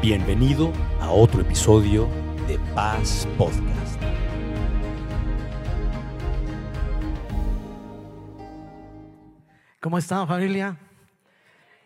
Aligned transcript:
Bienvenido 0.00 0.72
a 1.00 1.10
otro 1.10 1.40
episodio 1.40 2.06
de 2.46 2.56
Paz 2.72 3.26
Podcast. 3.36 4.00
¿Cómo 9.80 9.98
están 9.98 10.28
familia? 10.28 10.78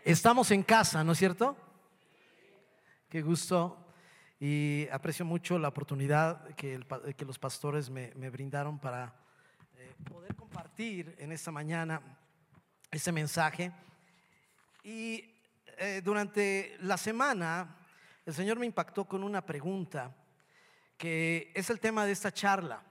Estamos 0.05 0.51
en 0.51 0.63
casa, 0.63 1.03
¿no 1.03 1.13
es 1.13 1.19
cierto? 1.19 1.57
Qué 3.09 3.23
gusto 3.23 3.79
y 4.39 4.87
aprecio 4.93 5.25
mucho 5.25 5.59
la 5.59 5.69
oportunidad 5.69 6.55
que, 6.55 6.85
los 7.25 7.39
pastores 7.39 7.89
me, 7.89 8.13
me 8.15 8.29
brindaron 8.29 8.79
para 8.79 9.15
eh, 9.79 9.95
poder 10.05 10.37
compartir 10.37 11.17
en 11.19 11.33
esta 11.33 11.51
mañana 11.51 12.03
ese 12.91 13.11
mensaje. 13.11 13.73
Y 14.85 15.35
eh, 15.79 16.03
durante 16.05 16.77
la 16.83 16.99
semana 16.99 17.79
el 18.25 18.35
Señor 18.35 18.59
me 18.59 18.67
impactó 18.67 19.05
con 19.05 19.25
una 19.25 19.45
pregunta 19.45 20.15
que 20.97 21.51
es 21.55 21.71
el 21.71 21.81
tema 21.81 22.07
de 22.07 22.13
esta 22.13 22.33
charla. 22.33 22.83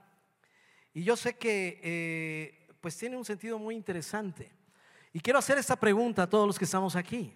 Y 0.92 1.02
yo 1.02 1.16
sé 1.16 1.38
que 1.38 1.80
eh, 1.82 2.68
pues 2.80 2.96
tiene 2.98 3.16
un 3.16 3.24
sentido 3.24 3.58
muy 3.58 3.74
interesante. 3.74 4.52
Y 5.12 5.20
quiero 5.20 5.38
hacer 5.38 5.56
esta 5.56 5.76
pregunta 5.76 6.24
a 6.24 6.28
todos 6.28 6.46
los 6.46 6.58
que 6.58 6.66
estamos 6.66 6.96
aquí. 6.96 7.34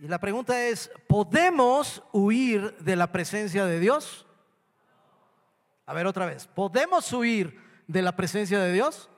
Y 0.00 0.08
la 0.08 0.18
pregunta 0.18 0.60
es, 0.66 0.90
¿podemos 1.06 2.02
huir 2.12 2.76
de 2.78 2.96
la 2.96 3.10
presencia 3.12 3.64
de 3.64 3.78
Dios? 3.78 4.26
A 5.86 5.94
ver 5.94 6.06
otra 6.06 6.26
vez, 6.26 6.46
¿podemos 6.48 7.12
huir 7.12 7.58
de 7.86 8.02
la 8.02 8.14
presencia 8.16 8.58
de 8.58 8.72
Dios? 8.72 9.08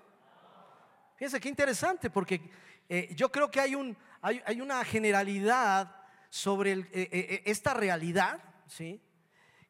Fíjense 1.17 1.41
qué 1.41 1.49
interesante, 1.49 2.11
porque 2.11 2.51
eh, 2.89 3.13
yo 3.17 3.33
creo 3.33 3.51
que 3.51 3.61
hay, 3.61 3.75
un, 3.75 3.97
hay, 4.21 4.43
hay 4.45 4.61
una 4.61 4.85
generalidad 4.85 5.98
sobre 6.29 6.73
el- 6.73 6.89
eh, 6.93 7.09
eh, 7.13 7.43
esta 7.47 7.75
realidad, 7.75 8.43
¿sí? 8.67 9.01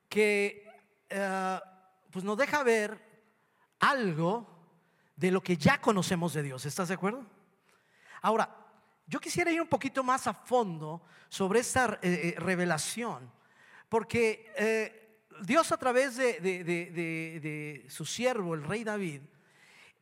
que 0.08 0.66
eh, 1.08 1.60
pues 2.10 2.24
nos 2.24 2.36
deja 2.36 2.62
ver 2.62 2.98
algo 3.80 4.46
de 5.16 5.30
lo 5.30 5.40
que 5.42 5.56
ya 5.56 5.80
conocemos 5.80 6.32
de 6.34 6.42
Dios. 6.42 6.64
¿Estás 6.66 6.88
de 6.88 6.94
acuerdo? 6.94 7.26
Ahora, 8.22 8.54
yo 9.06 9.20
quisiera 9.20 9.50
ir 9.50 9.60
un 9.60 9.68
poquito 9.68 10.02
más 10.02 10.26
a 10.26 10.34
fondo 10.34 11.02
sobre 11.28 11.60
esta 11.60 11.98
eh, 12.02 12.34
eh, 12.36 12.40
revelación, 12.40 13.30
porque 13.88 14.52
eh, 14.56 15.20
Dios 15.42 15.70
a 15.72 15.76
través 15.76 16.16
de 16.16 17.86
su 17.88 18.04
siervo, 18.04 18.54
el 18.54 18.64
rey 18.64 18.84
David, 18.84 19.22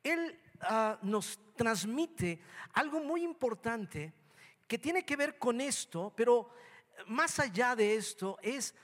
él 0.03 0.41
ah, 0.63 0.98
nos 1.03 1.39
transmite 1.57 2.41
algo 2.73 3.01
muy 3.01 3.23
importante 3.23 4.13
que 4.67 4.78
tiene 4.78 5.05
que 5.05 5.17
ver 5.17 5.39
con 5.39 5.61
esto, 5.61 6.12
pero 6.17 6.50
más 7.06 7.39
allá 7.39 7.77
de 7.77 7.97
esto 7.97 8.39
es 8.42 8.75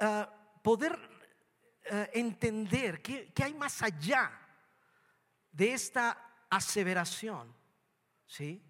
ah, 0.00 0.28
poder 0.62 0.98
ah, 1.90 2.08
entender 2.12 3.02
qué 3.02 3.42
hay 3.42 3.54
más 3.54 3.82
allá 3.82 4.32
de 5.52 5.72
esta 5.72 6.46
aseveración. 6.50 7.54
¿sí? 8.26 8.62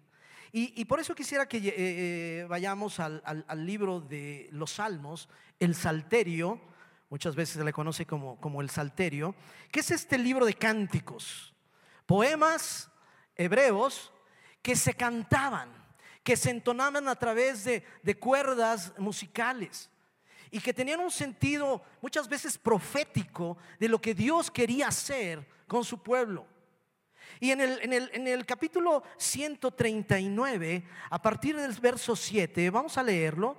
Y, 0.51 0.83
por 0.85 0.99
eso 0.99 1.13
quisiera 1.13 1.47
que 1.47 1.57
eh, 1.57 1.73
eh, 1.77 2.45
vayamos 2.49 2.99
al 2.99 3.65
libro 3.65 4.01
de 4.01 4.49
los 4.51 4.71
Salmos, 4.71 5.29
el 5.59 5.75
Salterio, 5.75 6.59
muchas 7.09 7.35
veces 7.35 7.57
se 7.57 7.63
le 7.63 7.71
conoce 7.71 8.07
como, 8.07 8.41
como 8.41 8.61
el 8.61 8.69
Salterio, 8.71 9.35
que 9.71 9.81
es 9.81 9.91
este 9.91 10.17
libro 10.17 10.47
de 10.47 10.55
cánticos, 10.55 11.53
poemas 12.07 12.89
hebreos 13.35 14.11
que 14.63 14.75
se 14.75 14.95
cantaban, 14.95 15.69
que 16.23 16.35
se 16.37 16.49
entonaban 16.51 17.07
a 17.07 17.15
través 17.15 17.63
de, 17.63 17.83
de 18.03 18.17
cuerdas 18.17 18.93
musicales 18.97 19.89
y 20.51 20.59
que 20.59 20.73
tenían 20.73 20.99
un 20.99 21.11
sentido 21.11 21.81
muchas 22.01 22.27
veces 22.27 22.57
profético 22.57 23.57
de 23.79 23.87
lo 23.89 23.99
que 24.01 24.13
Dios 24.13 24.49
quería 24.51 24.87
hacer 24.87 25.47
con 25.67 25.83
su 25.83 26.01
pueblo. 26.01 26.45
Y 27.39 27.51
en 27.51 27.61
el, 27.61 27.79
en 27.81 27.93
el- 27.93 28.09
en 28.13 28.27
el 28.27 28.45
capítulo 28.45 29.03
139, 29.17 30.83
a 31.09 31.21
partir 31.21 31.55
del 31.55 31.71
verso 31.73 32.15
7, 32.15 32.69
vamos 32.69 32.97
a 32.97 33.03
leerlo, 33.03 33.57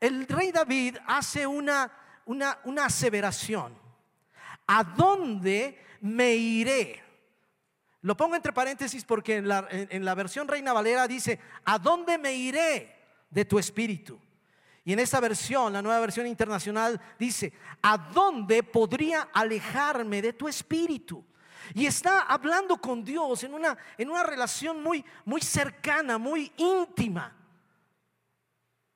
el 0.00 0.26
rey 0.28 0.52
David 0.52 0.98
hace 1.06 1.46
una, 1.46 1.90
una, 2.26 2.58
una 2.64 2.86
aseveración. 2.86 3.76
¿A 4.66 4.84
dónde 4.84 5.82
me 6.00 6.34
iré? 6.34 7.02
Lo 8.04 8.14
pongo 8.14 8.36
entre 8.36 8.52
paréntesis 8.52 9.02
porque 9.02 9.36
en 9.36 9.48
la, 9.48 9.66
en- 9.70 10.04
la 10.04 10.14
versión 10.14 10.46
Reina 10.46 10.74
Valera 10.74 11.08
dice, 11.08 11.40
¿a 11.64 11.78
dónde 11.78 12.18
me 12.18 12.34
iré 12.34 12.94
de 13.30 13.46
tu 13.46 13.58
espíritu? 13.58 14.20
Y 14.84 14.92
en 14.92 14.98
esta 14.98 15.20
versión, 15.20 15.72
la 15.72 15.80
nueva 15.80 16.00
versión 16.00 16.26
internacional, 16.26 17.00
dice, 17.18 17.54
¿a 17.80 17.96
dónde 17.96 18.62
podría 18.62 19.30
alejarme 19.32 20.20
de 20.20 20.34
tu 20.34 20.46
espíritu? 20.46 21.24
Y 21.72 21.86
está 21.86 22.20
hablando 22.20 22.76
con 22.76 23.02
Dios 23.02 23.42
en 23.42 23.54
una, 23.54 23.74
en 23.96 24.10
una 24.10 24.22
relación 24.22 24.82
muy, 24.82 25.02
muy 25.24 25.40
cercana, 25.40 26.18
muy 26.18 26.52
íntima. 26.58 27.34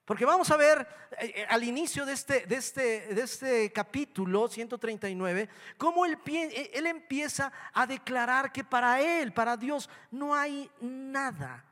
Porque 0.09 0.25
vamos 0.25 0.51
a 0.51 0.57
ver 0.57 0.89
eh, 1.21 1.33
eh, 1.37 1.47
al 1.51 1.63
inicio 1.63 2.07
de 2.07 2.15
este, 2.15 2.47
de, 2.47 2.57
este, 2.57 3.15
de 3.15 3.21
este 3.21 3.71
capítulo 3.71 4.49
139, 4.49 5.51
cómo 5.77 6.07
él, 6.07 6.19
eh, 6.25 6.71
él 6.73 6.87
empieza 6.87 7.53
a 7.75 7.87
declarar 7.87 8.51
que 8.51 8.65
para 8.65 9.03
él, 9.03 9.35
para 9.35 9.55
Dios, 9.55 9.91
no 10.11 10.35
hay 10.35 10.71
nada, 10.81 11.63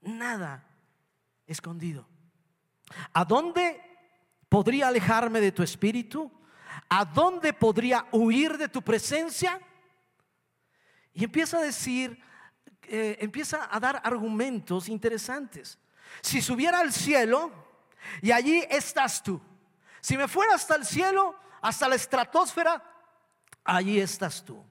nada 0.00 0.66
escondido. 1.46 2.08
¿A 3.12 3.26
dónde 3.26 3.78
podría 4.48 4.88
alejarme 4.88 5.42
de 5.42 5.52
tu 5.52 5.62
espíritu? 5.62 6.32
¿A 6.88 7.04
dónde 7.04 7.52
podría 7.52 8.06
huir 8.10 8.56
de 8.56 8.70
tu 8.70 8.80
presencia? 8.80 9.60
Y 11.12 11.24
empieza 11.24 11.58
a 11.58 11.62
decir, 11.62 12.18
empieza 12.88 13.68
a 13.70 13.78
dar 13.78 14.00
argumentos 14.02 14.88
interesantes. 14.88 15.78
Si 16.20 16.42
subiera 16.42 16.80
al 16.80 16.92
cielo 16.92 17.50
y 18.20 18.32
allí 18.32 18.64
estás 18.70 19.22
tú. 19.22 19.40
Si 20.00 20.16
me 20.16 20.28
fuera 20.28 20.54
hasta 20.54 20.74
el 20.76 20.84
cielo, 20.84 21.34
hasta 21.60 21.88
la 21.88 21.94
estratosfera, 21.94 22.82
allí 23.64 24.00
estás 24.00 24.44
tú. 24.44 24.64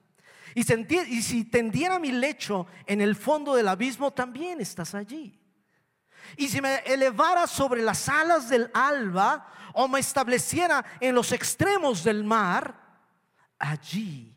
Y, 0.54 0.60
y 0.64 1.22
si 1.22 1.44
tendiera 1.44 1.98
mi 1.98 2.12
lecho 2.12 2.66
en 2.86 3.00
el 3.00 3.16
fondo 3.16 3.54
del 3.54 3.68
abismo, 3.68 4.12
también 4.12 4.60
estás 4.60 4.94
allí. 4.94 5.38
Y 6.36 6.48
si 6.48 6.60
me 6.60 6.76
elevara 6.80 7.46
sobre 7.46 7.82
las 7.82 8.08
alas 8.08 8.48
del 8.48 8.70
alba 8.74 9.46
o 9.74 9.88
me 9.88 10.00
estableciera 10.00 10.84
en 11.00 11.14
los 11.14 11.32
extremos 11.32 12.04
del 12.04 12.24
mar, 12.24 12.74
allí, 13.58 14.34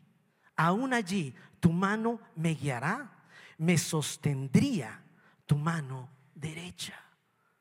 aún 0.56 0.94
allí, 0.94 1.34
tu 1.60 1.72
mano 1.72 2.20
me 2.34 2.54
guiará, 2.54 3.10
me 3.58 3.76
sostendría 3.78 5.02
tu 5.46 5.56
mano 5.56 6.15
derecha. 6.36 6.94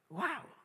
Wow. 0.09 0.55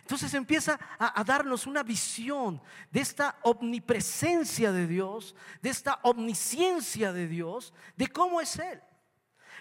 Entonces 0.00 0.34
empieza 0.34 0.78
a, 0.98 1.24
darnos 1.24 1.66
una 1.66 1.82
visión 1.82 2.60
de 2.90 3.00
esta 3.00 3.38
omnipresencia 3.42 4.70
de 4.70 4.86
Dios, 4.86 5.34
de 5.62 5.70
esta 5.70 5.98
omnisciencia 6.02 7.10
de 7.10 7.26
Dios, 7.26 7.72
de 7.96 8.08
cómo 8.08 8.42
es 8.42 8.58
Él. 8.58 8.82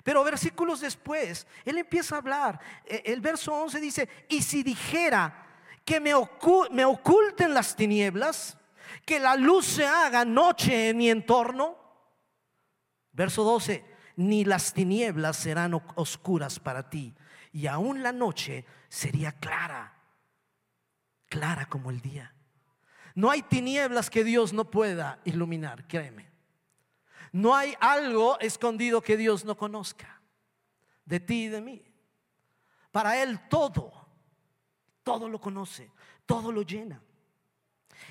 Pero 0.04 0.22
versículos 0.22 0.82
después, 0.82 1.48
Él 1.64 1.78
empieza 1.78 2.16
a 2.16 2.18
hablar. 2.18 2.60
Eh, 2.84 3.04
El 3.06 3.22
verso 3.22 3.54
11 3.54 3.80
dice, 3.80 4.10
y 4.28 4.42
si 4.42 4.64
dijera 4.64 5.48
que 5.86 6.02
me, 6.02 6.12
me 6.72 6.84
oculten 6.84 7.54
las 7.54 7.74
tinieblas, 7.78 8.58
que 9.06 9.20
la 9.20 9.38
luz 9.38 9.66
se 9.66 9.88
haga 9.88 10.26
noche 10.26 10.90
en 10.90 10.98
mi 10.98 11.10
entorno. 11.10 11.78
Verso 13.14 13.44
12, 13.44 13.86
ni 14.18 14.44
las 14.44 14.74
tinieblas 14.74 15.38
serán 15.38 15.82
oscuras 15.96 16.60
para 16.60 16.90
ti, 16.90 17.14
y 17.54 17.68
aún 17.68 18.04
la 18.04 18.12
noche 18.12 18.66
sería 18.90 19.32
clara, 19.32 19.94
clara 21.30 21.68
como 21.68 21.92
el 21.92 22.02
día. 22.02 22.34
No 23.16 23.30
hay 23.30 23.44
tinieblas 23.44 24.10
que 24.10 24.24
Dios 24.24 24.52
no 24.54 24.70
pueda 24.70 25.20
iluminar, 25.24 25.88
créeme. 25.88 26.30
No 27.32 27.56
hay 27.56 27.76
algo 27.80 28.40
escondido 28.40 29.02
que 29.02 29.18
Dios 29.18 29.46
no 29.46 29.56
conozca 29.56 30.20
de 31.06 31.20
ti 31.20 31.46
y 31.46 31.48
de 31.48 31.62
mí. 31.62 31.84
Para 32.92 33.22
Él 33.22 33.40
todo, 33.50 33.92
todo 35.04 35.30
lo 35.30 35.40
conoce, 35.40 35.92
todo 36.26 36.52
lo 36.52 36.64
llena. 36.64 37.02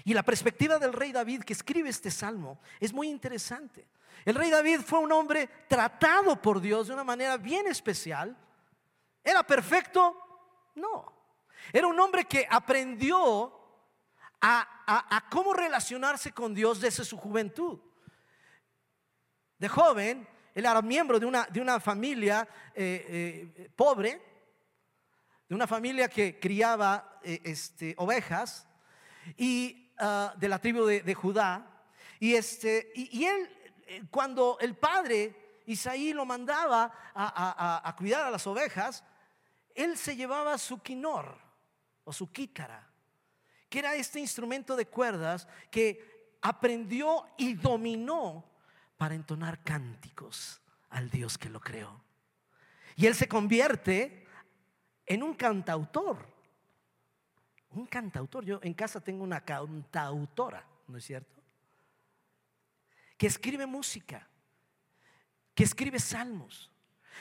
Y 0.04 0.14
la 0.14 0.22
perspectiva 0.22 0.78
del 0.78 0.92
rey 0.92 1.10
David 1.12 1.42
que 1.42 1.52
escribe 1.52 1.88
este 1.88 2.10
salmo 2.10 2.60
es 2.78 2.92
muy 2.92 3.08
interesante. 3.08 3.86
El 4.24 4.36
rey 4.36 4.50
David 4.50 4.80
fue 4.80 5.00
un 5.00 5.10
hombre 5.10 5.48
tratado 5.68 6.40
por 6.40 6.60
Dios 6.60 6.86
de 6.86 6.94
una 6.94 7.04
manera 7.04 7.36
bien 7.36 7.66
especial. 7.66 8.36
¿Era 9.22 9.42
perfecto? 9.42 10.16
No. 10.74 11.12
Era 11.72 11.86
un 11.86 11.98
hombre 12.00 12.24
que 12.24 12.46
aprendió 12.48 13.62
a, 14.40 15.28
cómo 15.30 15.54
relacionarse 15.54 16.32
con 16.32 16.54
Dios 16.54 16.80
desde 16.80 17.04
su 17.04 17.16
juventud. 17.16 17.78
De 19.58 19.68
joven, 19.68 20.28
él 20.54 20.66
era 20.66 20.82
miembro 20.82 21.20
de 21.20 21.26
una, 21.26 21.46
de 21.46 21.60
una 21.60 21.78
familia 21.78 22.48
eh, 22.74 23.52
eh, 23.56 23.70
pobre, 23.76 24.20
de 25.48 25.54
una 25.54 25.66
familia 25.66 26.08
que 26.08 26.40
criaba 26.40 27.20
eh, 27.22 27.40
este, 27.44 27.94
ovejas 27.98 28.66
y 29.36 29.92
ah, 29.98 30.34
de 30.36 30.48
la 30.48 30.58
tribu 30.58 30.84
de, 30.84 31.14
Judá. 31.14 31.84
Y, 32.18 32.34
este, 32.34 32.90
y, 32.94 33.24
él, 33.24 34.08
cuando 34.10 34.58
el 34.60 34.74
padre 34.76 35.60
Isaí 35.66 36.12
lo 36.12 36.24
mandaba 36.24 36.92
a, 37.14 37.94
cuidar 37.96 38.26
a 38.26 38.30
las 38.30 38.46
ovejas, 38.46 39.04
él 39.74 39.96
se 39.96 40.16
llevaba 40.16 40.58
su 40.58 40.80
quinor 40.80 41.38
o 42.04 42.12
su 42.12 42.30
quítara, 42.30 42.90
que 43.68 43.78
era 43.78 43.94
este 43.94 44.20
instrumento 44.20 44.76
de 44.76 44.86
cuerdas 44.86 45.46
que 45.70 46.36
aprendió 46.42 47.26
y 47.38 47.54
dominó 47.54 48.44
para 48.96 49.14
entonar 49.14 49.62
cánticos 49.62 50.60
al 50.90 51.10
Dios 51.10 51.38
que 51.38 51.48
lo 51.48 51.60
creó. 51.60 52.02
Y 52.96 53.06
él 53.06 53.14
se 53.14 53.28
convierte 53.28 54.26
en 55.06 55.22
un 55.22 55.34
cantautor. 55.34 56.26
Un 57.70 57.86
cantautor. 57.86 58.44
Yo 58.44 58.60
en 58.62 58.74
casa 58.74 59.00
tengo 59.00 59.24
una 59.24 59.42
cantautora, 59.42 60.66
¿no 60.88 60.98
es 60.98 61.04
cierto? 61.04 61.40
Que 63.16 63.26
escribe 63.28 63.66
música, 63.66 64.28
que 65.54 65.64
escribe 65.64 65.98
salmos. 65.98 66.71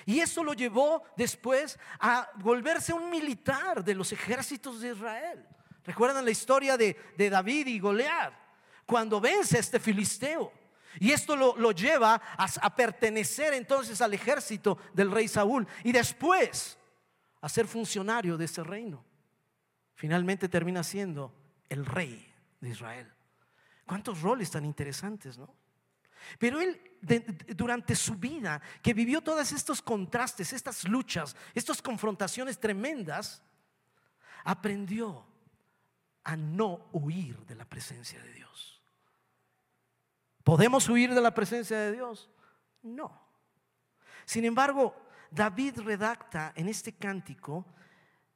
Y 0.06 0.20
eso 0.20 0.44
lo 0.44 0.54
llevó 0.54 1.04
después 1.16 1.78
a 2.00 2.30
volverse 2.36 2.94
un 2.94 3.10
militar 3.10 3.84
de 3.84 3.96
los 3.96 4.12
ejércitos 4.12 4.82
de 4.82 4.92
Israel. 4.92 5.46
¿Recuerdan 5.84 6.26
la 6.26 6.32
historia 6.32 6.78
de, 6.78 6.96
David 7.18 7.68
y 7.68 7.80
Goliat? 7.80 8.34
Cuando 8.86 9.20
vence 9.20 9.58
a 9.58 9.60
este 9.60 9.80
filisteo. 9.80 10.52
Y 11.00 11.12
esto 11.12 11.36
lo, 11.36 11.56
lo 11.56 11.72
lleva 11.72 12.16
a, 12.16 12.48
a 12.62 12.76
pertenecer 12.76 13.54
entonces 13.54 14.02
al 14.02 14.14
ejército 14.14 14.78
del 14.94 15.12
rey 15.12 15.28
Saúl. 15.28 15.68
Y 15.84 15.92
después 15.92 16.78
a 17.42 17.50
ser 17.50 17.68
funcionario 17.68 18.38
de 18.38 18.46
ese 18.46 18.64
reino. 18.64 19.04
Finalmente 19.96 20.50
termina 20.50 20.84
siendo 20.84 21.34
el 21.70 21.86
rey 21.86 22.32
de 22.60 22.70
Israel. 22.70 23.12
¿Cuántos 23.86 24.22
roles 24.22 24.52
tan 24.52 24.66
interesantes, 24.66 25.38
no? 25.38 25.54
Pero 26.38 26.60
él, 26.62 26.80
durante 27.56 27.96
su 27.96 28.16
vida, 28.16 28.62
que 28.82 28.94
vivió 28.94 29.22
todos 29.22 29.52
estos 29.52 29.82
contrastes, 29.82 30.54
estas 30.54 30.88
luchas, 30.88 31.36
estas 31.54 31.82
confrontaciones 31.82 32.60
tremendas, 32.60 33.44
aprendió 34.44 35.26
a 36.24 36.36
no 36.36 36.90
huir 36.92 37.46
de 37.46 37.56
la 37.56 37.66
presencia 37.66 38.22
de 38.22 38.34
Dios. 38.34 38.82
¿Podemos 40.44 40.88
huir 40.90 41.14
de 41.14 41.22
la 41.22 41.34
presencia 41.34 41.78
de 41.78 41.92
Dios? 41.92 42.30
No. 42.82 43.22
Sin 44.26 44.46
embargo, 44.46 44.96
David 45.30 45.80
redacta 45.80 46.54
en 46.56 46.68
este 46.68 46.94
cántico 46.94 47.66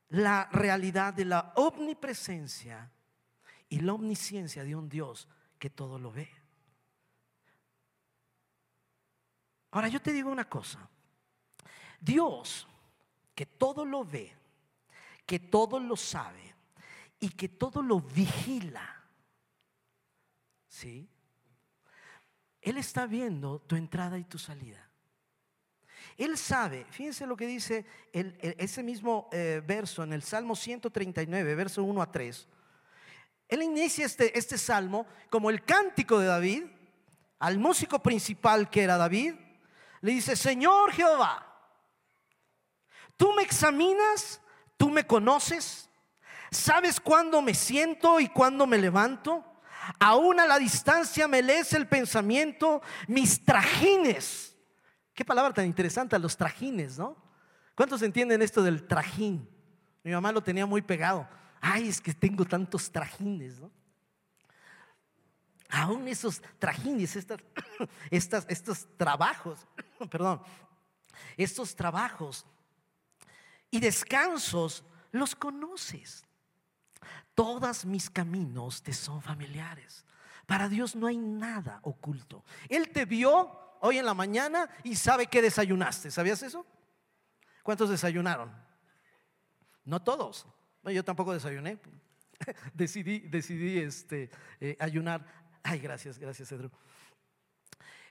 la 0.10 0.48
realidad 0.52 1.14
de 1.14 1.26
la 1.26 1.54
omnipresencia 1.56 2.92
y 3.70 3.80
la 3.80 3.94
omnisciencia 3.94 4.64
de 4.64 4.76
un 4.76 4.88
Dios 4.88 5.28
que 5.58 5.70
todo 5.70 6.00
lo 6.00 6.12
ve. 6.12 6.30
Ahora 9.76 9.90
yo 9.90 10.02
te 10.02 10.14
digo 10.14 10.32
una 10.32 10.48
cosa, 10.48 10.90
Dios 12.00 12.66
que 13.36 13.46
todo 13.46 13.84
lo 13.84 14.06
ve, 14.06 14.34
que 15.26 15.38
todo 15.38 15.82
lo 15.82 15.98
sabe 15.98 16.56
y 17.20 17.28
que 17.28 17.50
todo 17.50 17.82
lo 17.82 18.00
vigila, 18.00 19.04
¿sí? 20.70 21.10
Él 22.62 22.78
está 22.78 23.06
viendo 23.06 23.60
tu 23.60 23.76
entrada 23.76 24.18
y 24.18 24.24
tu 24.24 24.38
salida. 24.38 24.90
Él 26.16 26.38
sabe, 26.38 26.86
fíjense 26.90 27.28
lo 27.28 27.36
que 27.36 27.46
dice 27.46 27.86
ese 28.14 28.82
mismo 28.82 29.28
eh, 29.34 29.62
verso 29.68 30.04
en 30.04 30.14
el 30.14 30.24
Salmo 30.24 30.56
139, 30.56 31.54
verso 31.54 31.84
1 31.84 32.02
a 32.02 32.10
3. 32.10 32.48
Él 33.50 33.62
inicia 33.62 34.06
este, 34.06 34.40
este 34.40 34.58
salmo 34.58 35.06
como 35.30 35.50
el 35.50 35.66
cántico 35.66 36.18
de 36.18 36.28
David, 36.28 36.64
al 37.40 37.58
músico 37.60 38.02
principal 38.02 38.70
que 38.70 38.82
era 38.82 38.96
David, 38.96 39.36
le 40.02 40.12
dice, 40.12 40.36
Señor 40.36 40.92
Jehová, 40.92 41.46
tú 43.18 43.34
me 43.34 43.44
examinas, 43.44 44.42
tú 44.78 44.90
me 44.90 45.06
conoces, 45.06 45.90
sabes 46.52 47.00
cuándo 47.00 47.42
me 47.42 47.54
siento 47.54 48.20
y 48.20 48.28
cuándo 48.30 48.68
me 48.68 48.78
levanto, 48.78 49.44
aún 50.00 50.40
a 50.40 50.48
la 50.48 50.60
distancia 50.60 51.28
me 51.28 51.42
lees 51.42 51.74
el 51.74 51.88
pensamiento, 51.88 52.82
mis 53.08 53.44
trajines 53.44 54.56
Qué 55.16 55.24
palabra 55.24 55.54
tan 55.54 55.66
interesante, 55.66 56.20
los 56.20 56.36
trajines, 56.36 57.00
¿no? 57.00 57.16
¿Cuántos 57.74 58.02
entienden 58.02 58.42
esto 58.42 58.62
del 58.62 58.86
trajín? 58.86 59.50
Mi 60.04 60.12
mamá 60.12 60.34
lo 60.34 60.44
tenía 60.44 60.66
muy 60.66 60.82
pegado. 60.82 61.28
Ay, 61.62 61.88
es 61.88 62.02
que 62.02 62.14
tengo 62.14 62.44
tantos 62.44 62.92
trajines, 62.92 63.60
¿no? 63.60 63.72
Aún 65.70 66.08
esos 66.08 66.42
trajines, 66.60 67.16
estas, 67.16 67.40
estos 68.50 68.88
trabajos, 68.98 69.60
perdón, 70.12 70.42
estos 71.38 71.76
trabajos 71.76 72.46
y 73.72 73.80
descansos 73.80 74.84
los 75.12 75.36
conoces. 75.36 76.26
Todas 77.34 77.86
mis 77.86 78.10
caminos 78.10 78.82
te 78.82 78.94
son 78.94 79.22
familiares. 79.22 80.06
Para 80.46 80.70
Dios 80.70 80.96
no 80.96 81.08
hay 81.08 81.18
nada 81.18 81.80
oculto. 81.84 82.44
Él 82.70 82.90
te 82.90 83.06
vio 83.06 83.78
hoy 83.82 83.98
en 83.98 84.06
la 84.06 84.14
mañana 84.14 84.70
y 84.84 84.96
sabe 84.96 85.28
que 85.28 85.42
desayunaste. 85.42 86.12
¿Sabías 86.12 86.42
eso? 86.44 86.66
¿Cuántos 87.64 87.90
desayunaron? 87.90 88.52
No 89.84 90.02
todos. 90.02 90.48
yo 90.84 91.04
tampoco 91.04 91.34
desayuné. 91.34 91.80
decidí, 92.74 93.20
decidí 93.20 93.80
este, 93.80 94.30
eh, 94.60 94.78
ayunar. 94.80 95.26
Ay, 95.68 95.80
gracias, 95.80 96.20
gracias, 96.20 96.52
Edru. 96.52 96.70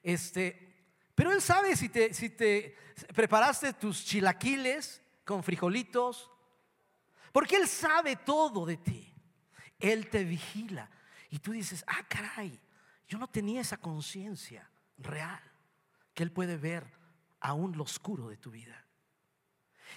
Este, 0.03 0.75
pero 1.15 1.31
él 1.31 1.41
sabe 1.41 1.77
si 1.77 1.89
te, 1.89 2.13
si 2.13 2.31
te 2.31 2.77
preparaste 3.15 3.73
tus 3.75 4.05
chilaquiles 4.05 5.01
con 5.25 5.45
frijolitos, 5.45 6.33
porque 7.31 7.55
él 7.55 7.69
sabe 7.69 8.17
todo 8.17 8.67
de 8.67 8.77
ti. 8.79 9.15
Él 9.79 10.11
te 10.11 10.25
vigila. 10.25 10.91
Y 11.31 11.39
tú 11.39 11.53
dices, 11.53 11.85
ah, 11.87 12.05
caray, 12.09 12.61
yo 13.07 13.19
no 13.19 13.29
tenía 13.29 13.61
esa 13.61 13.77
conciencia 13.77 14.69
real 14.99 15.41
que 16.13 16.25
Él 16.25 16.33
puede 16.33 16.57
ver 16.57 16.85
aún 17.39 17.77
lo 17.77 17.85
oscuro 17.85 18.29
de 18.29 18.37
tu 18.37 18.51
vida. 18.51 18.85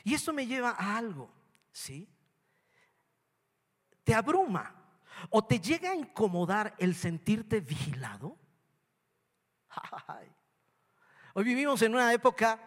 Y 0.03 0.13
esto 0.13 0.31
me 0.31 0.45
lleva 0.45 0.75
a 0.77 0.95
algo, 0.95 1.33
¿sí? 1.71 2.07
¿Te 4.03 4.13
abruma 4.13 4.87
o 5.29 5.45
te 5.45 5.59
llega 5.59 5.91
a 5.91 5.95
incomodar 5.95 6.75
el 6.77 6.95
sentirte 6.95 7.59
vigilado? 7.59 8.38
Hoy 11.33 11.43
vivimos 11.43 11.81
en 11.81 11.93
una 11.93 12.12
época 12.13 12.59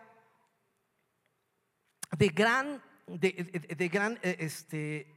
de 2.16 2.28
gran, 2.28 2.83
de, 3.07 3.88
gran 3.92 4.19
eh, 4.23 4.37
este, 4.40 5.12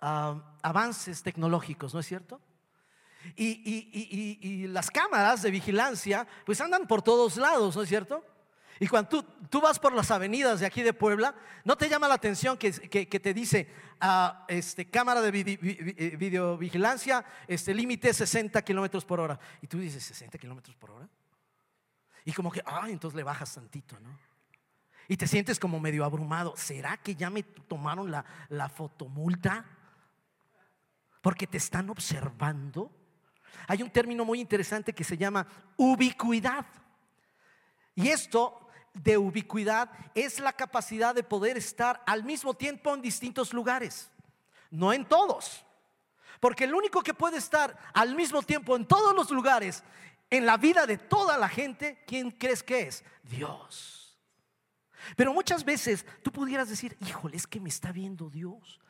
avances 0.00 1.22
tecnológicos, 1.22 1.94
¿no 1.94 2.00
es 2.00 2.06
cierto? 2.06 2.40
Y, 3.36 4.66
las 4.68 4.90
cámaras 4.90 5.42
de 5.42 5.50
vigilancia 5.50 6.26
pues 6.46 6.60
andan 6.60 6.86
por 6.86 7.02
todos 7.02 7.36
lados, 7.36 7.76
¿no 7.76 7.82
es 7.82 7.88
cierto? 7.88 8.24
Y 8.82 8.88
cuando 8.88 9.22
tú, 9.50 9.60
vas 9.60 9.78
por 9.78 9.92
las 9.92 10.10
avenidas 10.10 10.60
de 10.60 10.66
aquí 10.66 10.82
de 10.82 10.94
Puebla, 10.94 11.34
¿no 11.66 11.76
te 11.76 11.86
llama 11.86 12.08
la 12.08 12.14
atención 12.14 12.56
que, 12.56 12.70
te 12.72 13.34
dice 13.34 13.70
ah, 14.00 14.46
este, 14.48 14.88
cámara 14.88 15.20
de 15.20 15.28
eh, 15.28 16.16
videovigilancia, 16.16 17.22
este, 17.46 17.74
límite 17.74 18.14
60 18.14 18.62
kilómetros 18.62 19.04
por 19.04 19.20
hora? 19.20 19.38
Y 19.60 19.66
tú 19.66 19.78
dices, 19.78 20.22
¿60 20.22 20.38
kilómetros 20.38 20.74
por 20.76 20.92
hora? 20.92 21.06
Y 22.24 22.32
como 22.32 22.50
que, 22.50 22.62
ah, 22.64 22.86
entonces 22.88 23.14
le 23.14 23.22
bajas 23.22 23.54
tantito, 23.54 24.00
¿no? 24.00 24.18
Y 25.08 25.18
te 25.18 25.26
sientes 25.26 25.58
como 25.58 25.78
medio 25.78 26.02
abrumado. 26.02 26.54
¿Será 26.56 26.96
que 26.96 27.14
ya 27.14 27.28
me 27.28 27.42
tomaron 27.42 28.10
la, 28.10 28.24
la 28.48 28.70
fotomulta? 28.70 29.66
Porque 31.20 31.46
te 31.46 31.58
están 31.58 31.90
observando. 31.90 32.90
Hay 33.66 33.82
un 33.82 33.90
término 33.90 34.24
muy 34.24 34.40
interesante 34.40 34.94
que 34.94 35.04
se 35.04 35.18
llama 35.18 35.46
ubicuidad. 35.76 36.64
Y 37.94 38.08
esto 38.08 38.59
de 38.94 39.16
ubicuidad 39.18 39.90
es 40.14 40.40
la 40.40 40.52
capacidad 40.52 41.14
de 41.14 41.22
poder 41.22 41.56
estar 41.56 42.02
al 42.06 42.24
mismo 42.24 42.54
tiempo 42.54 42.94
en 42.94 43.02
distintos 43.02 43.52
lugares, 43.52 44.10
no 44.70 44.92
en 44.92 45.04
todos. 45.04 45.64
Porque 46.40 46.64
el 46.64 46.74
único 46.74 47.02
que 47.02 47.14
puede 47.14 47.36
estar 47.36 47.76
al 47.92 48.14
mismo 48.14 48.42
tiempo 48.42 48.74
en 48.76 48.86
todos 48.86 49.14
los 49.14 49.30
lugares, 49.30 49.84
en 50.30 50.46
la 50.46 50.56
vida 50.56 50.86
de 50.86 50.96
toda 50.96 51.36
la 51.36 51.48
gente, 51.48 52.02
¿quién 52.06 52.30
crees 52.30 52.62
que 52.62 52.82
es? 52.82 53.04
Dios. 53.22 54.18
Pero 55.16 55.32
muchas 55.32 55.64
veces 55.64 56.06
tú 56.22 56.32
pudieras 56.32 56.68
decir, 56.68 56.96
híjole, 57.00 57.36
es 57.36 57.46
que 57.46 57.60
me 57.60 57.68
está 57.68 57.92
viendo 57.92 58.30
Dios 58.30 58.80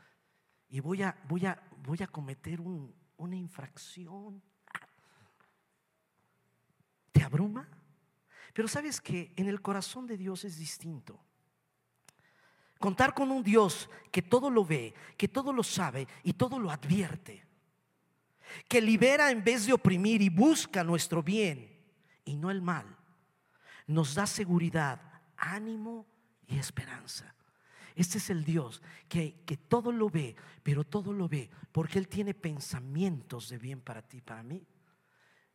y 0.69 0.81
voy 0.81 1.03
a, 1.03 1.17
voy 1.29 1.47
a, 1.47 1.61
voy 1.79 2.03
a 2.03 2.07
cometer 2.07 2.61
una 2.61 3.37
infracción. 3.37 4.43
¿Te 7.13 7.23
abruma? 7.23 7.69
Pero 8.53 8.69
sabes 8.69 9.01
que 9.01 9.33
en 9.37 9.49
el 9.49 9.61
corazón 9.61 10.07
de 10.07 10.17
Dios 10.17 10.45
es 10.45 10.59
distinto. 10.59 11.21
Contar 12.79 13.15
con 13.15 13.31
un 13.31 13.43
Dios 13.43 13.91
que 14.11 14.23
todo 14.23 14.51
lo 14.51 14.65
ve, 14.65 14.95
que 15.17 15.29
todo 15.29 15.53
lo 15.53 15.63
sabe 15.63 16.09
y 16.25 16.33
todo 16.33 16.59
lo 16.59 16.71
advierte. 16.71 17.47
Que 18.69 18.81
libera 18.81 19.31
en 19.31 19.45
vez 19.45 19.67
de 19.67 19.73
oprimir 19.73 20.23
y 20.23 20.29
busca 20.29 20.83
nuestro 20.83 21.23
bien 21.23 21.79
y 22.25 22.37
no 22.37 22.51
el 22.51 22.63
mal. 22.63 22.97
Nos 23.87 24.15
da 24.15 24.27
seguridad, 24.27 25.01
ánimo 25.37 26.07
y 26.47 26.59
esperanza. 26.59 27.35
Este 27.95 28.19
es 28.19 28.31
el 28.31 28.45
Dios 28.45 28.81
que, 29.09 29.43
que, 29.45 29.57
todo 29.57 29.93
lo 29.93 30.09
ve, 30.09 30.35
pero 30.63 30.85
todo 30.85 31.13
lo 31.13 31.29
ve 31.29 31.51
porque 31.71 31.99
Él 31.99 32.09
tiene 32.09 32.35
pensamientos 32.35 33.49
de 33.51 33.59
bien 33.59 33.81
para 33.81 34.01
ti, 34.01 34.21
para 34.21 34.43
mí. 34.43 34.67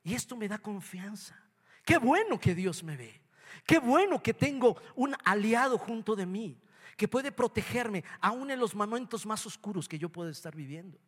Y 0.03 0.13
esto 0.13 0.35
me 0.35 0.47
da 0.47 0.59
confianza. 0.59 1.44
Qué 1.85 1.97
bueno 1.99 2.39
que 2.39 2.55
Dios 2.55 2.83
me 2.83 2.97
ve. 2.97 3.21
Qué 3.65 3.79
bueno 3.79 4.21
que 4.21 4.33
tengo 4.33 4.81
un 4.95 5.15
aliado 5.23 5.77
junto 5.77 6.15
de 6.15 6.25
mí 6.25 6.59
que 6.97 7.07
puede 7.07 7.31
protegerme 7.31 8.03
aún 8.21 8.51
en 8.51 8.59
los 8.59 8.73
momentos 8.73 9.25
más 9.25 9.45
oscuros 9.45 9.87
que 9.87 9.99
yo 9.99 10.09
pueda 10.09 10.31
estar 10.31 10.55
viviendo. 10.55 10.99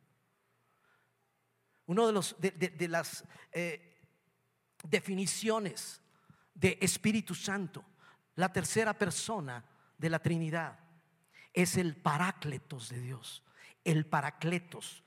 Uno 1.86 2.12
de, 2.12 2.52
de, 2.52 2.88
las 2.88 3.24
eh, 3.54 3.98
definiciones 4.84 6.02
de 6.54 6.78
Espíritu 6.82 7.34
Santo, 7.34 7.86
la 8.36 8.52
tercera 8.52 8.94
persona 8.94 9.64
de 9.98 10.10
la 10.10 10.20
Trinidad, 10.20 10.78
es 11.54 11.78
el 11.78 11.96
parácletos 11.96 12.90
de 12.90 13.00
Dios, 13.00 13.44
el 13.86 14.06
paracletos, 14.06 15.04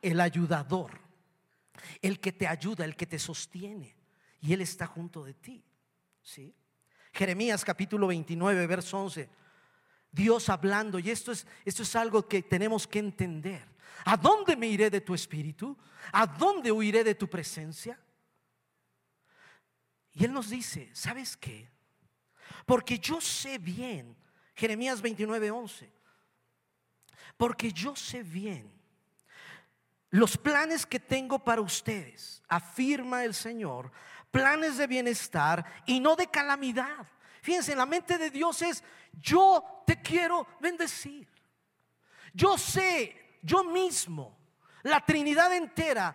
el 0.00 0.20
ayudador, 0.20 1.00
el 2.00 2.20
que 2.20 2.32
te 2.32 2.46
ayuda, 2.46 2.84
el 2.84 2.94
que 2.94 3.06
te 3.06 3.18
sostiene, 3.18 3.99
y 4.40 4.52
Él 4.52 4.60
está 4.60 4.86
junto 4.86 5.24
de 5.24 5.34
ti. 5.34 5.64
¿sí? 6.22 6.54
Jeremías 7.12 7.64
capítulo 7.64 8.06
29, 8.06 8.66
verso 8.66 8.98
11. 8.98 9.28
Dios 10.12 10.48
hablando, 10.48 10.98
y 10.98 11.10
esto 11.10 11.32
es, 11.32 11.46
esto 11.64 11.82
es 11.82 11.94
algo 11.94 12.26
que 12.26 12.42
tenemos 12.42 12.86
que 12.86 12.98
entender. 12.98 13.68
¿A 14.04 14.16
dónde 14.16 14.56
me 14.56 14.66
iré 14.66 14.90
de 14.90 15.00
tu 15.00 15.14
espíritu? 15.14 15.76
¿A 16.12 16.26
dónde 16.26 16.72
huiré 16.72 17.04
de 17.04 17.14
tu 17.14 17.28
presencia? 17.28 17.98
Y 20.12 20.24
Él 20.24 20.32
nos 20.32 20.50
dice, 20.50 20.90
¿sabes 20.92 21.36
qué? 21.36 21.68
Porque 22.66 22.98
yo 22.98 23.20
sé 23.20 23.58
bien, 23.58 24.16
Jeremías 24.54 25.00
29, 25.00 25.50
11, 25.50 25.92
porque 27.36 27.72
yo 27.72 27.94
sé 27.94 28.22
bien 28.22 28.80
los 30.10 30.36
planes 30.36 30.84
que 30.84 30.98
tengo 30.98 31.38
para 31.38 31.60
ustedes, 31.60 32.42
afirma 32.48 33.24
el 33.24 33.32
Señor, 33.32 33.92
planes 34.30 34.78
de 34.78 34.86
bienestar 34.86 35.64
y 35.86 36.00
no 36.00 36.16
de 36.16 36.26
calamidad. 36.26 37.06
Fíjense, 37.42 37.74
la 37.74 37.86
mente 37.86 38.18
de 38.18 38.30
Dios 38.30 38.62
es, 38.62 38.84
yo 39.14 39.82
te 39.86 40.00
quiero 40.00 40.46
bendecir. 40.60 41.28
Yo 42.32 42.56
sé, 42.58 43.38
yo 43.42 43.64
mismo, 43.64 44.38
la 44.82 45.04
Trinidad 45.04 45.52
entera, 45.54 46.14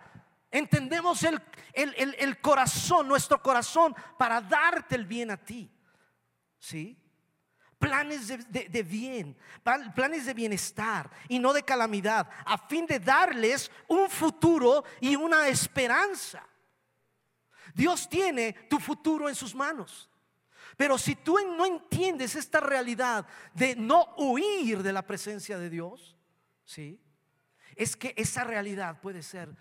entendemos 0.50 1.22
el, 1.24 1.42
el, 1.74 2.40
corazón, 2.40 3.06
nuestro 3.08 3.42
corazón, 3.42 3.94
para 4.16 4.40
darte 4.40 4.94
el 4.94 5.04
bien 5.04 5.30
a 5.30 5.36
ti. 5.36 5.70
¿Sí? 6.58 6.98
Planes 7.78 8.28
de, 8.28 8.68
de, 8.68 8.82
bien, 8.82 9.36
planes 9.94 10.24
de 10.24 10.32
bienestar 10.32 11.10
y 11.28 11.38
no 11.38 11.52
de 11.52 11.62
calamidad, 11.62 12.28
a 12.46 12.56
fin 12.56 12.86
de 12.86 12.98
darles 12.98 13.70
un 13.88 14.08
futuro 14.08 14.84
y 15.00 15.14
una 15.14 15.48
esperanza. 15.48 16.42
Dios 17.76 18.08
tiene 18.08 18.54
tu 18.70 18.80
futuro 18.80 19.28
en 19.28 19.34
sus 19.34 19.54
manos. 19.54 20.08
Pero 20.78 20.96
si 20.96 21.14
tú 21.14 21.36
no 21.56 21.66
entiendes 21.66 22.34
esta 22.34 22.58
realidad 22.58 23.26
de 23.52 23.76
no 23.76 24.14
huir 24.16 24.82
de 24.82 24.92
la 24.94 25.06
presencia 25.06 25.58
de 25.58 25.68
Dios, 25.68 26.16
¿sí? 26.64 26.98
Es 27.74 27.94
que 27.94 28.14
esa 28.16 28.44
realidad 28.44 28.98
puede 29.02 29.22
ser, 29.22 29.54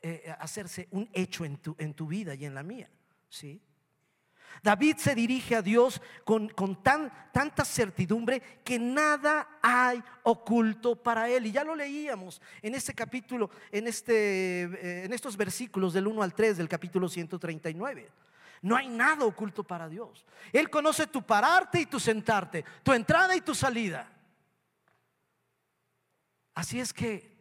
eh, 0.00 0.34
hacerse 0.38 0.88
un 0.90 1.10
hecho 1.12 1.44
en 1.44 1.58
tu, 1.58 1.76
en 1.78 1.92
tu 1.92 2.06
vida 2.06 2.34
y 2.34 2.46
en 2.46 2.54
la 2.54 2.62
mía, 2.62 2.90
¿sí? 3.28 3.60
David 4.62 4.96
se 4.96 5.14
dirige 5.14 5.56
a 5.56 5.62
Dios 5.62 6.02
con, 6.24 6.50
tan, 6.82 7.10
tanta 7.32 7.64
certidumbre 7.64 8.40
que 8.64 8.78
nada 8.78 9.58
hay 9.62 10.02
oculto 10.22 10.96
para 10.96 11.28
él. 11.28 11.46
Y 11.46 11.52
ya 11.52 11.64
lo 11.64 11.74
leíamos 11.74 12.42
en 12.60 12.74
este 12.74 12.94
capítulo, 12.94 13.50
en, 13.70 13.86
este, 13.86 14.62
eh, 14.62 15.04
en 15.04 15.12
estos 15.12 15.36
versículos 15.36 15.92
del 15.92 16.06
1 16.06 16.22
al 16.22 16.34
3 16.34 16.58
del 16.58 16.68
capítulo 16.68 17.08
139. 17.08 18.10
No 18.62 18.76
hay 18.76 18.88
nada 18.88 19.24
oculto 19.24 19.64
para 19.64 19.88
Dios. 19.88 20.26
Él 20.52 20.68
conoce 20.68 21.06
tu 21.06 21.22
pararte 21.22 21.80
y 21.80 21.86
tu 21.86 21.98
sentarte, 21.98 22.64
tu 22.82 22.92
entrada 22.92 23.34
y 23.34 23.40
tu 23.40 23.54
salida. 23.54 24.10
Así 26.54 26.78
es 26.78 26.92
que, 26.92 27.38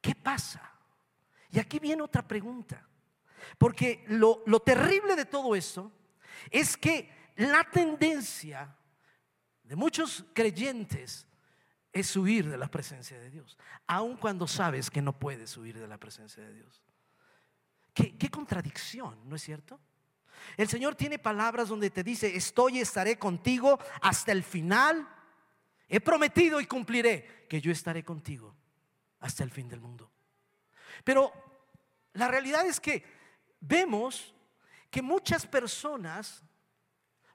¿qué 0.00 0.14
pasa? 0.14 0.62
Y 1.50 1.58
aquí 1.58 1.80
viene 1.80 2.02
otra 2.02 2.22
pregunta. 2.22 2.86
Porque 3.58 4.04
lo, 4.08 4.42
terrible 4.60 5.16
de 5.16 5.24
todo 5.24 5.54
esto 5.54 5.92
es 6.50 6.76
que 6.76 7.10
la 7.36 7.64
tendencia 7.64 8.76
de 9.62 9.76
muchos 9.76 10.24
creyentes 10.32 11.26
es 11.92 12.16
huir 12.16 12.48
de 12.48 12.56
la 12.56 12.68
presencia 12.68 13.18
de 13.18 13.30
Dios, 13.30 13.58
aun 13.86 14.16
cuando 14.16 14.46
sabes 14.46 14.90
que 14.90 15.02
no 15.02 15.18
puedes 15.18 15.56
huir 15.56 15.78
de 15.78 15.86
la 15.86 15.98
presencia 15.98 16.42
de 16.42 16.54
Dios. 16.54 16.82
¿Qué, 17.92 18.16
qué, 18.16 18.30
contradicción, 18.30 19.18
¿no 19.28 19.36
es 19.36 19.42
cierto? 19.42 19.78
El 20.56 20.68
Señor 20.68 20.94
tiene 20.94 21.18
palabras 21.18 21.68
donde 21.68 21.90
te 21.90 22.02
dice, 22.02 22.34
estoy 22.34 22.78
y 22.78 22.80
estaré 22.80 23.18
contigo 23.18 23.78
hasta 24.00 24.32
el 24.32 24.42
final. 24.42 25.06
He 25.88 26.00
prometido 26.00 26.60
y 26.60 26.66
cumpliré 26.66 27.46
que 27.48 27.60
yo 27.60 27.70
estaré 27.70 28.02
contigo 28.02 28.56
hasta 29.20 29.44
el 29.44 29.50
fin 29.50 29.68
del 29.68 29.80
mundo. 29.80 30.10
Pero 31.04 31.32
la 32.14 32.28
realidad 32.28 32.66
es 32.66 32.80
que 32.80 33.04
vemos 33.62 34.34
que 34.90 35.00
muchas 35.00 35.46
personas, 35.46 36.42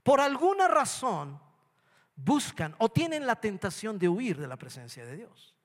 por 0.03 0.19
alguna 0.21 0.67
razón, 0.67 1.41
buscan 2.15 2.75
o 2.77 2.89
tienen 2.89 3.25
la 3.25 3.35
tentación 3.35 3.97
de 3.97 4.09
huir 4.09 4.37
de 4.37 4.47
la 4.47 4.57
presencia 4.57 5.05
de 5.05 5.17
Dios. 5.17 5.55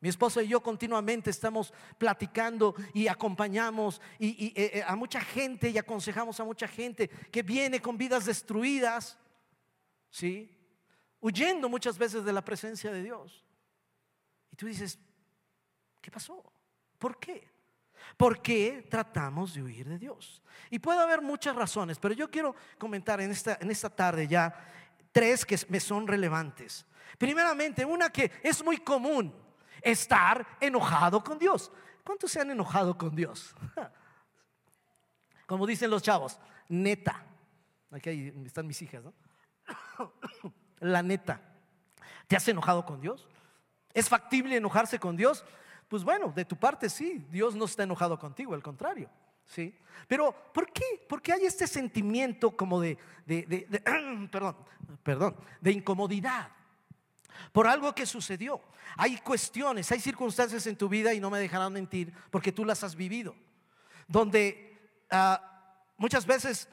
Mi 0.00 0.08
esposa 0.08 0.42
y 0.42 0.48
yo 0.48 0.62
continuamente 0.62 1.28
estamos 1.28 1.74
platicando 1.98 2.74
y 2.94 3.06
acompañamos 3.06 4.00
y, 4.18 4.46
eh, 4.46 4.78
eh, 4.78 4.84
a 4.86 4.96
mucha 4.96 5.20
gente 5.20 5.68
y 5.68 5.76
aconsejamos 5.76 6.40
a 6.40 6.44
mucha 6.44 6.66
gente 6.66 7.08
que 7.08 7.42
viene 7.42 7.82
con 7.82 7.98
vidas 7.98 8.24
destruidas, 8.24 9.18
¿sí? 10.08 10.56
Huyendo 11.20 11.68
muchas 11.68 11.98
veces 11.98 12.24
de 12.24 12.32
la 12.32 12.42
presencia 12.42 12.90
de 12.90 13.02
Dios. 13.02 13.44
Y 14.50 14.56
tú 14.56 14.66
dices, 14.66 14.98
¿qué 16.00 16.10
pasó? 16.10 16.50
¿Por 16.98 17.18
qué? 17.18 17.49
¿Por 18.16 18.42
qué 18.42 18.86
tratamos 18.90 19.54
de 19.54 19.62
huir 19.62 19.88
de 19.88 19.98
Dios? 19.98 20.42
Y 20.70 20.78
puede 20.78 21.00
haber 21.00 21.22
muchas 21.22 21.56
razones, 21.56 21.98
pero 21.98 22.14
yo 22.14 22.30
quiero 22.30 22.54
comentar 22.78 23.20
en 23.20 23.30
esta, 23.30 23.58
en 23.60 23.70
esta 23.70 23.90
tarde 23.90 24.28
ya 24.28 24.54
tres 25.12 25.44
que 25.44 25.58
me 25.68 25.80
son 25.80 26.06
relevantes. 26.06 26.86
Primeramente, 27.18 27.84
una 27.84 28.10
que 28.10 28.30
es 28.42 28.62
muy 28.64 28.78
común, 28.78 29.34
estar 29.82 30.46
enojado 30.60 31.22
con 31.22 31.38
Dios. 31.38 31.70
¿Cuántos 32.04 32.32
se 32.32 32.40
han 32.40 32.50
enojado 32.50 32.96
con 32.96 33.14
Dios? 33.14 33.54
Como 35.46 35.66
dicen 35.66 35.90
los 35.90 36.02
chavos, 36.02 36.38
neta. 36.68 37.26
Aquí 37.90 38.32
están 38.44 38.66
mis 38.66 38.80
hijas, 38.82 39.02
¿no? 39.02 39.14
La 40.80 41.02
neta. 41.02 41.40
¿Te 42.28 42.36
has 42.36 42.46
enojado 42.48 42.86
con 42.86 43.00
Dios? 43.00 43.26
¿Es 43.92 44.08
factible 44.08 44.56
enojarse 44.56 44.98
con 45.00 45.16
Dios? 45.16 45.44
Pues 45.90 46.04
bueno, 46.04 46.32
de 46.32 46.44
tu 46.44 46.54
parte 46.54 46.88
sí, 46.88 47.26
Dios 47.32 47.56
no 47.56 47.64
está 47.64 47.82
enojado 47.82 48.16
contigo, 48.16 48.54
al 48.54 48.62
contrario. 48.62 49.10
¿sí? 49.44 49.76
Pero 50.06 50.32
¿por 50.54 50.72
qué? 50.72 51.04
Porque 51.08 51.32
hay 51.32 51.46
este 51.46 51.66
sentimiento 51.66 52.56
como 52.56 52.80
de, 52.80 52.96
perdón, 54.30 54.56
perdón, 55.02 55.36
de 55.60 55.72
incomodidad 55.72 56.52
por 57.50 57.66
algo 57.66 57.92
que 57.92 58.06
sucedió. 58.06 58.60
Hay 58.96 59.18
cuestiones, 59.18 59.90
hay 59.90 59.98
circunstancias 59.98 60.64
en 60.68 60.76
tu 60.76 60.88
vida 60.88 61.12
y 61.12 61.18
no 61.18 61.28
me 61.28 61.40
dejarán 61.40 61.72
mentir 61.72 62.14
porque 62.30 62.52
tú 62.52 62.64
las 62.64 62.84
has 62.84 62.94
vivido, 62.94 63.34
donde 64.06 64.78
ah, 65.10 65.74
muchas 65.96 66.24
veces 66.24 66.68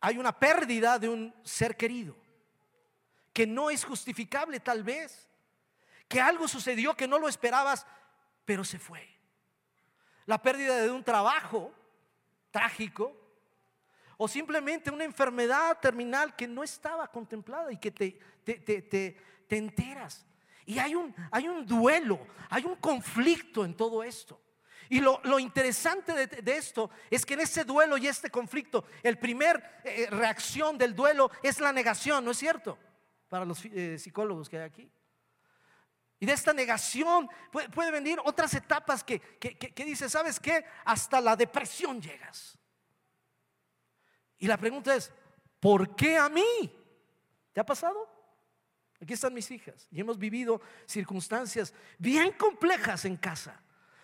hay 0.00 0.16
una 0.16 0.38
pérdida 0.38 0.98
de 0.98 1.10
un 1.10 1.34
ser 1.42 1.76
querido 1.76 2.16
que 3.34 3.46
no 3.46 3.68
es 3.68 3.84
justificable 3.84 4.60
tal 4.60 4.82
vez, 4.82 5.28
que 6.08 6.22
algo 6.22 6.48
sucedió 6.48 6.94
que 6.94 7.06
no 7.06 7.18
lo 7.18 7.28
esperabas 7.28 7.86
pero 8.44 8.64
se 8.64 8.78
fue. 8.78 9.06
La 10.26 10.40
pérdida 10.40 10.80
de 10.82 10.90
un 10.90 11.02
trabajo 11.02 11.72
trágico 12.50 13.16
o 14.16 14.28
simplemente 14.28 14.90
una 14.90 15.04
enfermedad 15.04 15.78
terminal 15.80 16.36
que 16.36 16.46
no 16.46 16.62
estaba 16.62 17.08
contemplada 17.08 17.72
y 17.72 17.78
que 17.78 17.90
te, 17.90 18.18
te, 18.44 19.16
enteras. 19.48 20.26
Y 20.66 20.78
hay 20.78 20.94
un, 20.94 21.14
hay 21.30 21.48
un 21.48 21.64
duelo, 21.64 22.20
hay 22.50 22.64
un 22.64 22.76
conflicto 22.76 23.64
en 23.64 23.74
todo 23.74 24.04
esto. 24.04 24.38
Y 24.90 25.00
lo, 25.00 25.38
interesante 25.38 26.26
de, 26.26 26.56
esto 26.56 26.90
es 27.08 27.24
que 27.24 27.34
en 27.34 27.40
ese 27.40 27.64
duelo 27.64 27.96
y 27.96 28.08
este 28.08 28.28
conflicto, 28.28 28.84
el 29.02 29.18
primer 29.18 29.80
eh, 29.84 30.08
reacción 30.10 30.76
del 30.76 30.94
duelo 30.94 31.30
es 31.42 31.58
la 31.58 31.72
negación, 31.72 32.24
¿no 32.24 32.32
es 32.32 32.36
cierto? 32.36 32.76
Para 33.28 33.44
los 33.44 33.64
eh, 33.64 33.98
psicólogos 33.98 34.48
que 34.48 34.58
hay 34.58 34.64
aquí. 34.64 34.90
Y 36.20 36.26
de 36.26 36.34
esta 36.34 36.52
negación 36.52 37.28
puede, 37.50 37.90
venir 37.90 38.20
otras 38.22 38.52
etapas 38.52 39.02
que, 39.02 39.18
que, 39.18 39.56
que 39.56 39.84
dice, 39.84 40.08
¿sabes 40.10 40.38
qué? 40.38 40.64
Hasta 40.84 41.18
la 41.18 41.34
depresión 41.34 42.00
llegas. 42.00 42.58
Y 44.38 44.46
la 44.46 44.58
pregunta 44.58 44.94
es, 44.94 45.10
¿por 45.58 45.96
qué 45.96 46.18
a 46.18 46.28
mí? 46.28 46.70
¿Te 47.54 47.60
ha 47.60 47.64
pasado? 47.64 48.06
Aquí 49.02 49.14
están 49.14 49.32
mis 49.32 49.50
hijas 49.50 49.88
y 49.90 50.00
hemos 50.00 50.18
vivido 50.18 50.60
circunstancias 50.84 51.72
bien 51.98 52.32
complejas 52.32 53.06
en 53.06 53.16
casa, 53.16 53.58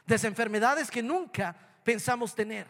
desde 0.06 0.28
enfermedades 0.28 0.90
que 0.90 1.02
nunca 1.02 1.54
pensamos 1.84 2.34
tener. 2.34 2.66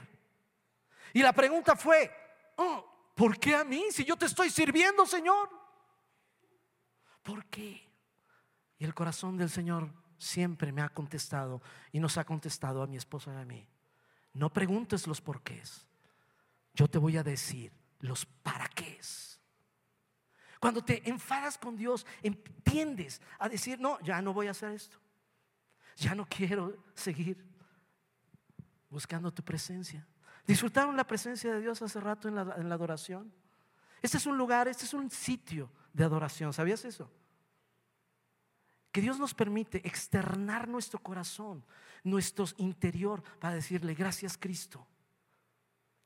Y 1.13 1.23
la 1.23 1.33
pregunta 1.33 1.77
fue, 1.77 2.11
oh, 2.57 3.13
¿por 3.15 3.39
qué 3.39 3.55
a 3.55 3.63
mí 3.63 3.87
si 3.93 4.05
yo 4.05 4.17
te 4.17 4.27
estoy 4.27 4.51
sirviendo, 4.51 5.07
Señor? 5.07 5.49
¿Por 7.23 7.47
qué? 7.47 7.86
Y 8.79 8.85
el 8.85 8.95
corazón 8.95 9.37
del 9.37 9.51
Señor 9.51 9.91
siempre 10.19 10.73
me 10.73 10.83
ha 10.83 10.89
contestado 10.89 11.63
y 11.93 12.01
nos 12.01 12.19
ha 12.19 12.25
contestado 12.25 12.83
a 12.83 12.87
mi 12.87 12.97
esposa 12.97 13.33
y 13.33 13.37
a 13.37 13.45
mí. 13.45 13.69
No 14.35 14.53
preguntes 14.53 15.07
los 15.07 15.21
porqués. 15.21 15.87
Yo 16.75 16.89
te 16.89 16.99
voy 16.99 17.17
a 17.17 17.23
decir 17.23 17.73
los 18.01 18.27
para 18.27 18.69
qué. 18.69 18.87
Cuando 20.61 20.83
te 20.83 21.09
enfadas 21.09 21.59
con 21.59 21.77
Dios, 21.77 22.07
entiendes 22.23 23.21
a 23.39 23.49
decir, 23.49 23.79
no, 23.79 24.01
ya 24.01 24.21
no 24.23 24.33
voy 24.33 24.49
a 24.49 24.53
hacer 24.53 24.73
esto. 24.73 24.97
Ya 25.97 26.15
no 26.15 26.27
quiero 26.27 26.77
seguir 26.95 27.45
buscando 28.91 29.33
tu 29.33 29.43
presencia. 29.43 30.07
¿Disfrutaron 30.47 30.97
la 30.97 31.07
presencia 31.07 31.53
de 31.55 31.61
Dios 31.61 31.83
hace 31.83 32.01
rato 32.01 32.29
en 32.29 32.35
la, 32.35 32.55
en 32.57 32.69
la 32.69 32.75
adoración? 32.75 33.33
Este 34.03 34.17
es 34.17 34.27
un 34.27 34.37
lugar, 34.37 34.69
este 34.69 34.85
es 34.85 34.95
un 34.95 35.11
sitio 35.11 35.71
de 35.93 36.05
adoración. 36.05 36.53
¿Sabías 36.53 36.85
eso? 36.85 37.11
Que 38.97 39.03
Dios 39.03 39.19
nos 39.19 39.35
permite 39.35 39.87
externar 39.87 40.67
nuestro 40.67 40.99
corazón, 40.99 41.63
nuestro 42.03 42.47
interior, 42.57 43.23
para 43.39 43.57
decirle, 43.57 43.93
gracias 43.93 44.39
Cristo. 44.39 44.87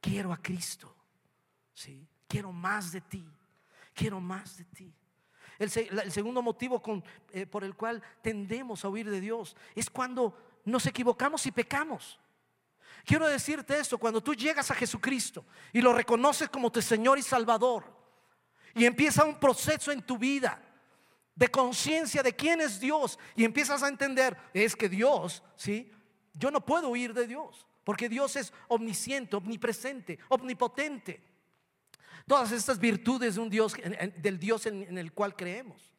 Quiero 0.01 0.33
a 0.33 0.43
Cristo. 0.43 0.93
¿sí? 1.73 2.05
Quiero 2.27 2.51
más 2.51 2.91
de 2.91 3.01
ti. 3.01 3.25
Quiero 3.95 4.21
más 4.21 4.57
de 4.57 4.65
ti. 4.65 4.93
El, 5.57 5.71
segundo 5.71 6.43
motivo 6.43 6.83
eh, 7.31 7.47
por 7.47 7.63
el 7.63 7.77
cual 7.77 8.03
tendemos 8.23 8.85
a 8.85 8.89
huir 8.89 9.09
de 9.09 9.21
Dios 9.21 9.57
es 9.77 9.89
cuando 9.89 10.61
nos 10.65 10.85
equivocamos 10.85 11.47
y 11.47 11.53
pecamos. 11.53 12.19
Quiero 13.05 13.29
decirte 13.29 13.79
esto, 13.79 13.99
cuando 13.99 14.21
tú 14.21 14.35
llegas 14.35 14.69
a 14.73 14.75
Jesucristo 14.75 15.45
y 15.73 15.81
lo 15.81 15.93
reconoces 15.93 16.49
como 16.49 16.73
tu 16.73 16.83
Señor 16.83 17.21
y 17.21 17.23
Salvador 17.23 17.85
y 18.75 18.85
empieza 18.85 19.25
un 19.25 19.39
proceso 19.39 19.93
en 19.93 20.03
tu 20.03 20.19
vida 20.19 20.61
de 21.41 21.49
conciencia 21.49 22.23
de 22.23 22.37
quién 22.37 22.61
es 22.61 22.79
Dios 22.79 23.19
y 23.35 23.45
empiezas 23.45 23.83
a 23.83 23.89
entender, 23.89 24.37
es 24.53 24.77
que 24.77 24.91
Dios, 24.91 25.43
¿sí? 25.57 25.91
Yo 26.35 26.51
no 26.51 26.61
puedo 26.61 26.91
huir 26.91 27.15
de 27.15 27.27
Dios, 27.27 27.67
porque 27.83 28.11
Dios 28.11 28.37
es 28.37 28.53
omnisciente, 28.69 29.37
omnipresente, 29.37 30.19
omnipotente. 30.29 31.23
Todas 32.27 32.53
estas 32.53 32.79
virtudes 32.79 33.37
de 33.37 33.41
un 33.41 33.49
Dios, 33.49 33.75
del 34.19 34.39
Dios 34.39 34.67
en, 34.67 34.99
el 34.99 35.15
cual 35.15 35.35
creemos. 35.35 35.97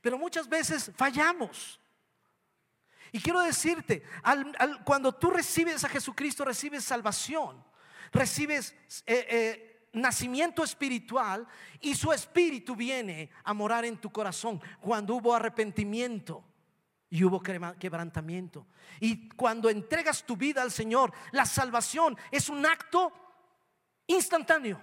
Pero 0.00 0.16
muchas 0.16 0.48
veces 0.48 0.92
fallamos. 0.94 1.80
Y 3.10 3.18
quiero 3.18 3.40
decirte, 3.40 4.04
cuando 4.84 5.12
tú 5.12 5.30
recibes 5.30 5.82
a 5.82 5.88
Jesucristo, 5.88 6.44
recibes 6.44 6.84
salvación, 6.84 7.60
recibes 8.12 8.72
eh, 9.04 9.26
eh, 9.28 9.69
nacimiento 9.92 10.62
espiritual 10.62 11.46
y 11.80 11.94
su 11.94 12.12
espíritu 12.12 12.76
viene 12.76 13.30
a 13.44 13.52
morar 13.52 13.84
en 13.84 13.98
tu 13.98 14.10
corazón 14.10 14.60
cuando 14.80 15.16
hubo 15.16 15.34
arrepentimiento 15.34 16.44
y 17.08 17.24
hubo 17.24 17.42
quebrantamiento. 17.42 18.66
Y 19.00 19.28
cuando 19.30 19.68
entregas 19.68 20.24
tu 20.24 20.36
vida 20.36 20.62
al 20.62 20.70
Señor, 20.70 21.12
la 21.32 21.44
salvación 21.44 22.16
es 22.30 22.48
un 22.48 22.64
acto 22.64 23.12
instantáneo. 24.06 24.80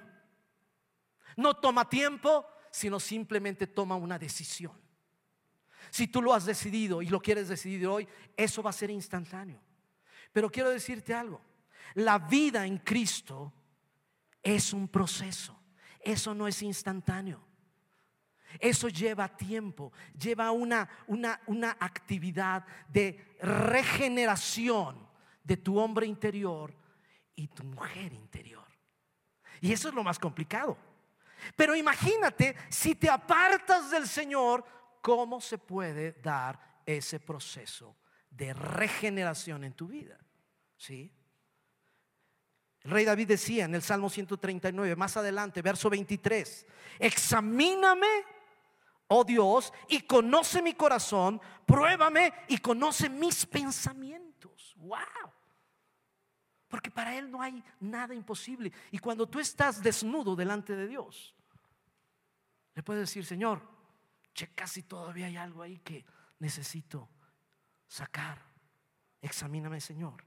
No 1.38 1.56
toma 1.56 1.88
tiempo, 1.88 2.46
sino 2.70 3.00
simplemente 3.00 3.68
toma 3.68 3.96
una 3.96 4.20
decisión. 4.20 4.74
Si 5.90 6.08
tú 6.08 6.22
lo 6.22 6.34
has 6.34 6.46
decidido 6.46 7.02
y 7.02 7.08
lo 7.08 7.22
quieres 7.22 7.48
decidir 7.48 7.88
hoy, 7.88 8.08
eso 8.36 8.62
va 8.62 8.72
a 8.72 8.74
ser 8.74 8.90
instantáneo. 8.90 9.62
Pero 10.34 10.52
quiero 10.52 10.70
decirte 10.70 11.14
algo, 11.14 11.42
la 11.94 12.20
vida 12.20 12.66
en 12.66 12.80
Cristo 12.80 13.54
es 14.56 14.72
un 14.72 14.88
proceso. 14.88 15.60
Eso 16.00 16.34
no 16.34 16.48
es 16.48 16.62
instantáneo. 16.62 17.46
Eso 18.60 18.88
lleva 18.88 19.28
tiempo, 19.28 19.92
lleva 20.18 20.52
una, 20.52 20.88
una, 21.08 21.42
una 21.48 21.76
actividad 21.80 22.66
de 22.88 23.36
regeneración 23.42 25.06
de 25.44 25.58
tu 25.58 25.78
hombre 25.78 26.08
interior 26.08 26.74
y 27.36 27.48
tu 27.48 27.66
mujer 27.66 28.14
interior. 28.14 28.66
Y 29.60 29.74
eso 29.74 29.90
es 29.90 29.94
lo 29.94 30.04
más 30.04 30.18
complicado. 30.18 30.78
Pero 31.56 31.76
imagínate 31.76 32.56
si 32.70 32.96
te 32.96 33.10
apartas 33.10 33.92
del 33.92 34.08
Señor, 34.08 34.66
¿cómo 35.02 35.42
se 35.42 35.58
puede 35.58 36.14
dar 36.14 36.82
ese 36.86 37.20
proceso 37.20 37.98
de 38.30 38.54
regeneración 38.54 39.66
en 39.66 39.74
tu 39.74 39.88
vida? 39.88 40.18
¿Sí? 40.78 41.17
Rey 42.88 43.04
David 43.04 43.28
decía 43.28 43.66
en 43.66 43.76
el 43.76 43.82
Salmo 43.82 44.10
139, 44.10 44.96
más 44.96 45.18
adelante, 45.18 45.62
verso 45.62 45.90
23, 45.90 46.66
examíname, 47.00 48.08
oh 49.08 49.26
Dios, 49.26 49.74
y 49.90 50.02
conoce 50.02 50.62
mi 50.62 50.74
corazón, 50.74 51.42
pruébame 51.66 52.34
y 52.48 52.60
conoce 52.60 53.10
mis 53.10 53.46
pensamientos. 53.46 54.74
¡Wow! 54.78 55.00
Porque 56.70 56.90
para 56.90 57.18
Él 57.18 57.30
no 57.30 57.42
hay 57.42 57.62
nada 57.82 58.14
imposible. 58.14 58.72
Y 58.92 59.00
cuando 59.00 59.28
tú 59.28 59.40
estás 59.40 59.84
desnudo 59.84 60.36
delante 60.36 60.76
de 60.76 60.88
Dios, 60.88 61.36
le 62.74 62.84
puedes 62.84 63.02
decir, 63.02 63.26
Señor, 63.26 63.62
checa 64.34 64.66
si 64.66 64.84
todavía 64.84 65.26
hay 65.26 65.36
algo 65.36 65.62
ahí 65.62 65.80
que 65.80 66.06
necesito 66.40 67.10
sacar. 67.86 68.42
Examíname, 69.22 69.82
Señor. 69.82 70.27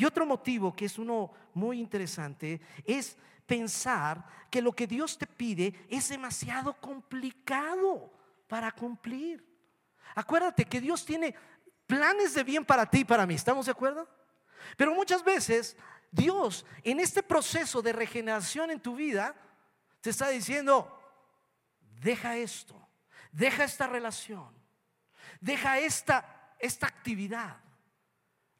Y 0.00 0.06
otro 0.06 0.24
motivo 0.24 0.74
que 0.74 0.86
es 0.86 0.98
uno 0.98 1.30
muy 1.52 1.78
interesante 1.78 2.58
es 2.86 3.18
pensar 3.44 4.24
que 4.50 4.62
lo 4.62 4.72
que 4.72 4.86
Dios 4.86 5.18
te 5.18 5.26
pide 5.26 5.74
es 5.90 6.08
demasiado 6.08 6.72
complicado 6.80 8.10
para 8.48 8.72
cumplir. 8.72 9.46
Acuérdate 10.14 10.64
que 10.64 10.80
Dios 10.80 11.04
tiene 11.04 11.34
planes 11.86 12.32
de 12.32 12.44
bien 12.44 12.64
para 12.64 12.86
ti 12.86 13.00
y 13.00 13.04
para 13.04 13.26
mí. 13.26 13.34
¿Estamos 13.34 13.66
de 13.66 13.72
acuerdo? 13.72 14.08
Pero 14.74 14.94
muchas 14.94 15.22
veces 15.22 15.76
Dios 16.10 16.64
en 16.82 16.98
este 16.98 17.22
proceso 17.22 17.82
de 17.82 17.92
regeneración 17.92 18.70
en 18.70 18.80
tu 18.80 18.96
vida 18.96 19.34
te 20.00 20.08
está 20.08 20.30
diciendo, 20.30 20.98
deja 22.00 22.38
esto, 22.38 22.88
deja 23.32 23.64
esta 23.64 23.86
relación, 23.86 24.48
deja 25.42 25.78
esta, 25.78 26.54
esta 26.58 26.86
actividad 26.86 27.60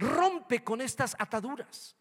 rompe 0.01 0.65
con 0.65 0.81
estas 0.81 1.15
ataduras. 1.19 1.97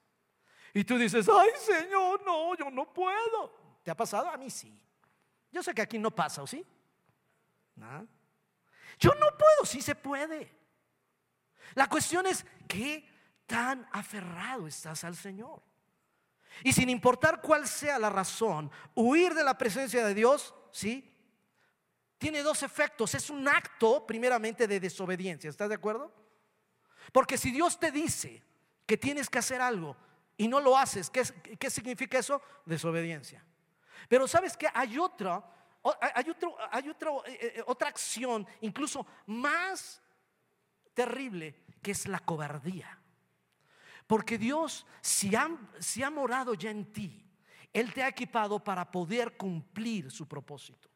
Y 0.74 0.84
tú 0.84 0.98
dices, 0.98 1.28
ay 1.30 1.50
Señor, 1.58 2.24
no, 2.26 2.56
yo 2.56 2.70
no 2.72 2.92
puedo. 2.92 3.80
¿Te 3.84 3.92
ha 3.92 3.96
pasado? 3.96 4.30
A 4.30 4.38
mí 4.38 4.50
sí. 4.50 4.80
Yo 5.52 5.64
sé 5.64 5.74
que 5.74 5.82
aquí 5.82 6.00
no 6.00 6.12
pasa, 6.12 6.42
¿o 6.42 6.48
sí? 6.48 6.66
Yo 9.00 9.12
no 9.16 9.28
puedo, 9.38 9.66
sí 9.66 9.82
se 9.82 9.96
puede. 9.96 10.52
La 11.76 11.88
cuestión 11.88 12.26
es, 12.26 12.46
¿qué 12.68 13.08
tan 13.46 13.88
aferrado 13.92 14.68
estás 14.68 15.04
al 15.04 15.16
Señor? 15.16 15.62
Y 16.64 16.74
sin 16.74 16.90
importar 16.90 17.42
cuál 17.42 17.68
sea 17.68 18.00
la 18.00 18.10
razón, 18.10 18.72
huir 18.96 19.34
de 19.34 19.44
la 19.44 19.58
presencia 19.58 20.06
de 20.06 20.14
Dios, 20.14 20.54
¿sí? 20.72 21.06
Tiene 22.18 22.44
dos 22.44 22.64
efectos. 22.64 23.16
Es 23.16 23.30
un 23.30 23.48
acto, 23.48 24.06
primeramente, 24.06 24.68
de 24.68 24.80
desobediencia. 24.80 25.50
¿Estás 25.50 25.70
de 25.70 25.76
acuerdo? 25.76 26.14
Porque 27.12 27.38
si 27.38 27.52
Dios 27.52 27.80
te 27.80 27.92
dice 27.92 28.44
que 28.86 28.98
tienes 28.98 29.30
que 29.30 29.40
hacer 29.40 29.62
algo 29.62 29.96
y 30.38 30.48
no 30.48 30.60
lo 30.60 30.78
haces, 30.78 31.10
¿qué, 31.10 31.70
significa 31.70 32.20
eso? 32.20 32.42
Desobediencia. 32.66 33.44
Pero 34.08 34.28
sabes 34.28 34.56
que 34.56 34.68
hay 34.74 34.98
otra, 34.98 35.44
hay, 36.14 36.26
hay 36.72 36.90
eh, 36.90 37.26
eh, 37.28 37.64
otra 37.68 37.90
acción 37.90 38.48
incluso 38.62 39.06
más 39.28 40.02
terrible 40.94 41.64
que 41.82 41.92
es 41.92 42.08
la 42.08 42.20
cobardía. 42.20 43.00
Porque 44.08 44.38
Dios, 44.38 44.88
si 45.02 45.36
ha, 45.36 45.50
si 45.80 46.02
ha 46.02 46.10
morado 46.10 46.56
ya 46.56 46.72
en 46.72 46.92
ti, 46.92 47.24
Él 47.72 47.94
te 47.94 48.02
ha 48.02 48.08
equipado 48.08 48.64
para 48.64 48.90
poder 48.90 49.38
cumplir 49.38 50.10
su 50.10 50.28
propósito. 50.28 50.89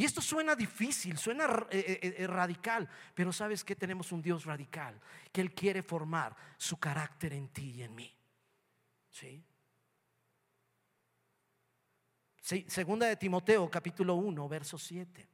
Y 0.00 0.04
esto 0.06 0.22
suena 0.22 0.56
difícil, 0.56 1.18
suena 1.18 1.44
eh, 1.68 2.00
eh, 2.00 2.14
eh, 2.16 2.26
radical, 2.26 2.88
pero 3.14 3.34
sabes 3.34 3.62
que 3.62 3.76
tenemos 3.76 4.12
un 4.12 4.22
Dios 4.22 4.46
radical, 4.46 4.98
que 5.30 5.42
Él 5.42 5.52
quiere 5.52 5.82
formar 5.82 6.34
su 6.56 6.78
carácter 6.78 7.34
en 7.34 7.48
ti 7.48 7.72
y 7.72 7.82
en 7.82 7.94
mí. 7.94 8.10
¿Sí? 9.10 9.44
Segunda 12.40 13.08
de 13.08 13.16
Timoteo 13.16 13.70
capítulo 13.70 14.14
1, 14.14 14.48
verso 14.48 14.78
7. 14.78 15.28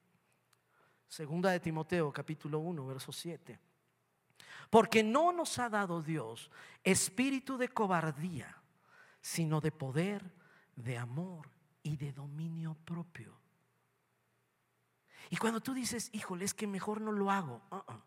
Segunda 1.06 1.52
de 1.52 1.60
Timoteo 1.60 2.12
capítulo 2.12 2.58
1, 2.58 2.86
verso 2.88 3.12
7. 3.12 3.60
Porque 4.68 5.04
no 5.04 5.30
nos 5.30 5.60
ha 5.60 5.68
dado 5.68 6.02
Dios 6.02 6.50
espíritu 6.82 7.56
de 7.56 7.68
cobardía, 7.68 8.60
sino 9.20 9.60
de 9.60 9.70
poder, 9.70 10.24
de 10.74 10.98
amor 10.98 11.48
y 11.84 11.96
de 11.96 12.12
dominio 12.12 12.76
propio. 12.84 13.45
Y 15.30 15.36
cuando 15.36 15.60
tú 15.60 15.74
dices, 15.74 16.10
híjole, 16.12 16.44
es 16.44 16.54
que 16.54 16.66
mejor 16.66 17.00
no 17.00 17.12
lo 17.12 17.30
hago, 17.30 17.62
uh-uh. 17.70 18.02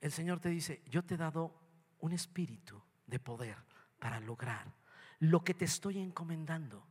el 0.00 0.12
Señor 0.12 0.40
te 0.40 0.48
dice, 0.48 0.82
yo 0.88 1.04
te 1.04 1.14
he 1.14 1.18
dado 1.18 1.54
un 2.00 2.12
espíritu 2.12 2.82
de 3.06 3.18
poder 3.18 3.56
para 3.98 4.18
lograr 4.20 4.72
lo 5.20 5.44
que 5.44 5.54
te 5.54 5.64
estoy 5.64 5.98
encomendando. 5.98 6.84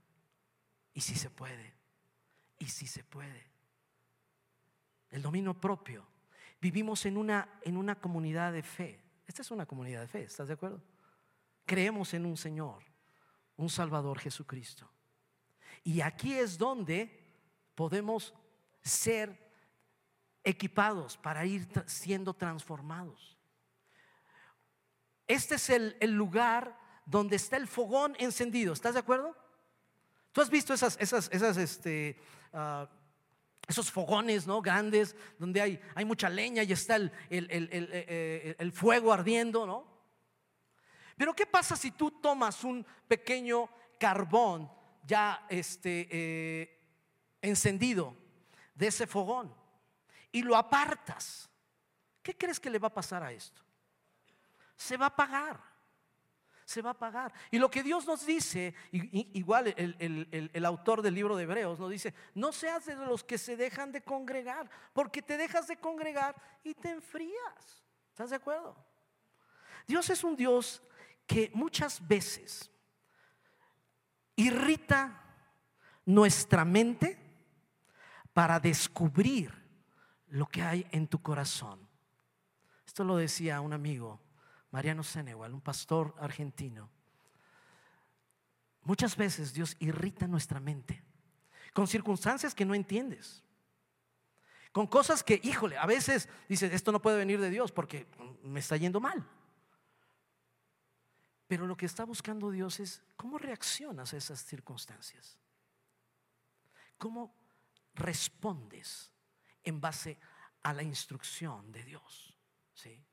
Y 0.93 1.01
si 1.01 1.15
se 1.15 1.29
puede, 1.29 1.73
y 2.59 2.67
si 2.67 2.87
se 2.87 3.03
puede. 3.03 3.51
El 5.09 5.21
dominio 5.21 5.53
propio. 5.53 6.07
Vivimos 6.61 7.05
en 7.05 7.17
una, 7.17 7.59
en 7.61 7.75
una 7.75 7.99
comunidad 7.99 8.53
de 8.53 8.63
fe. 8.63 9.01
Esta 9.27 9.41
es 9.41 9.51
una 9.51 9.65
comunidad 9.65 10.01
de 10.01 10.07
fe, 10.07 10.23
¿estás 10.23 10.47
de 10.47 10.53
acuerdo? 10.53 10.81
Creemos 11.65 12.13
en 12.13 12.25
un 12.25 12.37
Señor, 12.37 12.83
un 13.57 13.69
Salvador 13.69 14.19
Jesucristo. 14.19 14.89
Y 15.83 16.01
aquí 16.01 16.33
es 16.33 16.57
donde 16.57 17.21
podemos 17.75 18.33
ser 18.81 19.40
equipados 20.43 21.17
para 21.17 21.45
ir 21.45 21.67
siendo 21.85 22.33
transformados. 22.33 23.37
Este 25.27 25.55
es 25.55 25.69
el, 25.69 26.11
lugar 26.11 26.77
donde 27.05 27.35
está 27.35 27.57
el 27.57 27.67
fogón 27.67 28.15
encendido. 28.19 28.73
¿Estás 28.73 28.93
de 28.95 28.99
acuerdo? 28.99 29.35
Tú 30.31 30.41
has 30.41 30.49
visto 30.49 30.73
esas, 30.73 30.97
esas, 30.99 31.29
esas, 31.31 31.57
este, 31.57 32.19
ah, 32.53 32.89
esos 33.67 33.91
fogones, 33.91 34.47
¿no? 34.47 34.61
Grandes, 34.61 35.15
donde 35.37 35.61
hay, 35.61 35.81
hay 35.95 36.05
mucha 36.05 36.29
leña 36.29 36.63
y 36.63 36.71
está 36.71 36.95
el, 36.95 37.11
el, 37.29 37.69
eh, 37.71 38.55
el, 38.57 38.71
fuego 38.71 39.13
ardiendo, 39.13 39.65
¿no? 39.65 39.85
Pero 41.15 41.33
¿qué 41.33 41.45
pasa 41.45 41.75
si 41.75 41.91
tú 41.91 42.11
tomas 42.11 42.63
un 42.63 42.85
pequeño 43.07 43.69
carbón 43.99 44.69
ya 45.05 45.45
este, 45.49 46.07
eh, 46.11 46.79
encendido 47.41 48.15
de 48.75 48.87
ese 48.87 49.07
fogón 49.07 49.60
y 50.31 50.41
lo 50.41 50.55
apartas, 50.55 51.49
¿qué 52.21 52.37
crees 52.37 52.59
que 52.59 52.69
le 52.69 52.79
va 52.79 52.87
a 52.87 52.93
pasar 52.93 53.23
a 53.23 53.31
esto? 53.31 53.61
Se 54.75 54.97
va 54.97 55.05
a 55.05 55.09
apagar. 55.09 55.59
Se 56.65 56.81
va 56.81 56.91
a 56.91 56.93
apagar. 56.93 57.33
Y 57.49 57.59
lo 57.59 57.69
que 57.69 57.83
Dios 57.83 58.05
nos 58.05 58.25
dice, 58.25 58.73
igual 58.91 59.73
el, 59.75 60.65
autor 60.65 61.01
del 61.01 61.13
libro 61.13 61.35
de 61.35 61.43
Hebreos 61.43 61.79
nos 61.79 61.89
dice, 61.89 62.13
no 62.33 62.53
seas 62.53 62.85
de 62.85 62.95
los 62.95 63.23
que 63.23 63.37
se 63.37 63.57
dejan 63.57 63.91
de 63.91 64.03
congregar, 64.03 64.69
porque 64.93 65.21
te 65.21 65.37
dejas 65.37 65.67
de 65.67 65.77
congregar 65.77 66.35
y 66.63 66.73
te 66.73 66.91
enfrías. 66.91 67.83
¿Estás 68.09 68.29
de 68.29 68.37
acuerdo? 68.37 68.75
Dios 69.85 70.09
es 70.09 70.23
un 70.23 70.35
Dios 70.35 70.81
que 71.27 71.51
muchas 71.53 72.05
veces 72.07 72.71
irrita 74.35 75.21
nuestra 76.05 76.63
mente 76.63 77.17
para 78.33 78.59
descubrir 78.59 79.60
lo 80.31 80.47
que 80.47 80.61
hay 80.63 80.87
en 80.91 81.07
tu 81.07 81.21
corazón. 81.21 81.87
Esto 82.85 83.03
lo 83.03 83.17
decía 83.17 83.61
un 83.61 83.73
amigo, 83.73 84.19
Mariano 84.71 85.03
Senegal, 85.03 85.53
un 85.53 85.61
pastor 85.61 86.15
argentino. 86.19 86.89
Muchas 88.83 89.15
veces 89.15 89.53
Dios 89.53 89.75
irrita 89.79 90.27
nuestra 90.27 90.59
mente 90.59 91.03
con 91.73 91.87
circunstancias 91.87 92.55
que 92.55 92.65
no 92.65 92.73
entiendes. 92.73 93.43
Con 94.71 94.87
cosas 94.87 95.21
que, 95.21 95.39
híjole, 95.43 95.77
a 95.77 95.85
veces 95.85 96.29
dices, 96.47 96.71
esto 96.73 96.91
no 96.91 97.01
puede 97.01 97.17
venir 97.17 97.39
de 97.39 97.49
Dios 97.49 97.71
porque 97.71 98.07
me 98.41 98.61
está 98.61 98.77
yendo 98.77 99.01
mal. 99.01 99.27
Pero 101.47 101.67
lo 101.67 101.75
que 101.75 101.85
está 101.85 102.05
buscando 102.05 102.51
Dios 102.51 102.79
es 102.79 103.03
cómo 103.17 103.37
reaccionas 103.37 104.13
a 104.13 104.17
esas 104.17 104.45
circunstancias. 104.45 105.37
¿Cómo 106.97 107.35
respondes 107.93 109.10
en 109.63 109.79
base 109.79 110.17
a 110.63 110.73
la 110.73 110.83
instrucción 110.83 111.71
de 111.71 111.83
Dios. 111.83 112.35
¿sí? 112.73 113.03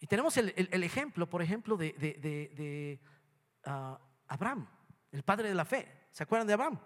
Y 0.00 0.06
tenemos 0.06 0.36
el, 0.36 0.84
ejemplo, 0.84 1.28
por 1.28 1.40
ejemplo, 1.40 1.76
de, 1.76 3.00
ah, 3.64 3.98
Abraham, 4.28 4.68
el 5.12 5.22
padre 5.22 5.48
de 5.48 5.54
la 5.54 5.64
fe. 5.64 6.08
¿Se 6.10 6.22
acuerdan 6.22 6.46
de 6.46 6.52
Abraham? 6.52 6.78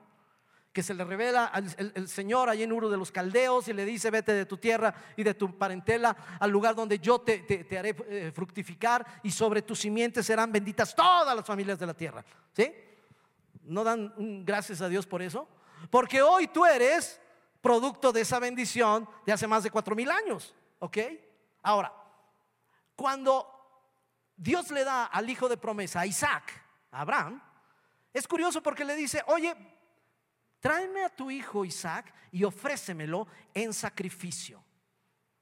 Que 0.72 0.82
se 0.82 0.94
le 0.94 1.04
revela 1.04 1.46
al 1.46 1.74
el, 1.94 2.08
Señor 2.08 2.48
allí 2.48 2.62
en 2.62 2.72
Uro 2.72 2.88
de 2.88 2.96
los 2.96 3.10
Caldeos 3.10 3.66
y 3.68 3.72
le 3.72 3.84
dice, 3.84 4.10
vete 4.10 4.32
de 4.32 4.46
tu 4.46 4.58
tierra 4.58 4.94
y 5.16 5.24
de 5.24 5.34
tu 5.34 5.58
parentela 5.58 6.16
al 6.38 6.50
lugar 6.50 6.74
donde 6.74 6.98
yo 7.00 7.20
te, 7.20 7.66
haré 7.76 7.96
eh, 8.08 8.30
fructificar 8.32 9.04
y 9.24 9.30
sobre 9.30 9.62
tus 9.62 9.80
simientes 9.80 10.24
serán 10.24 10.52
benditas 10.52 10.94
todas 10.94 11.34
las 11.34 11.44
familias 11.44 11.78
de 11.78 11.86
la 11.86 11.94
tierra. 11.94 12.24
¿Sí? 12.52 12.72
¿No 13.62 13.82
dan 13.82 14.44
gracias 14.44 14.80
a 14.80 14.88
Dios 14.88 15.06
por 15.06 15.22
eso? 15.22 15.48
Porque 15.90 16.22
hoy 16.22 16.46
tú 16.48 16.64
eres 16.64 17.20
producto 17.60 18.12
de 18.12 18.22
esa 18.22 18.38
bendición 18.38 19.08
de 19.26 19.32
hace 19.32 19.46
más 19.46 19.62
de 19.62 19.70
cuatro 19.70 19.94
mil 19.94 20.10
años. 20.10 20.54
¿Ok? 20.78 20.98
Ahora, 21.62 21.92
cuando 22.94 23.46
Dios 24.36 24.70
le 24.70 24.84
da 24.84 25.06
al 25.06 25.28
hijo 25.28 25.48
de 25.48 25.56
promesa, 25.56 26.00
a 26.00 26.06
Isaac, 26.06 26.64
a 26.90 27.00
Abraham, 27.00 27.42
es 28.12 28.26
curioso 28.26 28.62
porque 28.62 28.84
le 28.84 28.94
dice, 28.94 29.22
oye, 29.26 29.54
tráeme 30.60 31.04
a 31.04 31.10
tu 31.10 31.30
hijo 31.30 31.64
Isaac 31.64 32.12
y 32.32 32.44
ofrécemelo 32.44 33.26
en 33.54 33.72
sacrificio 33.72 34.64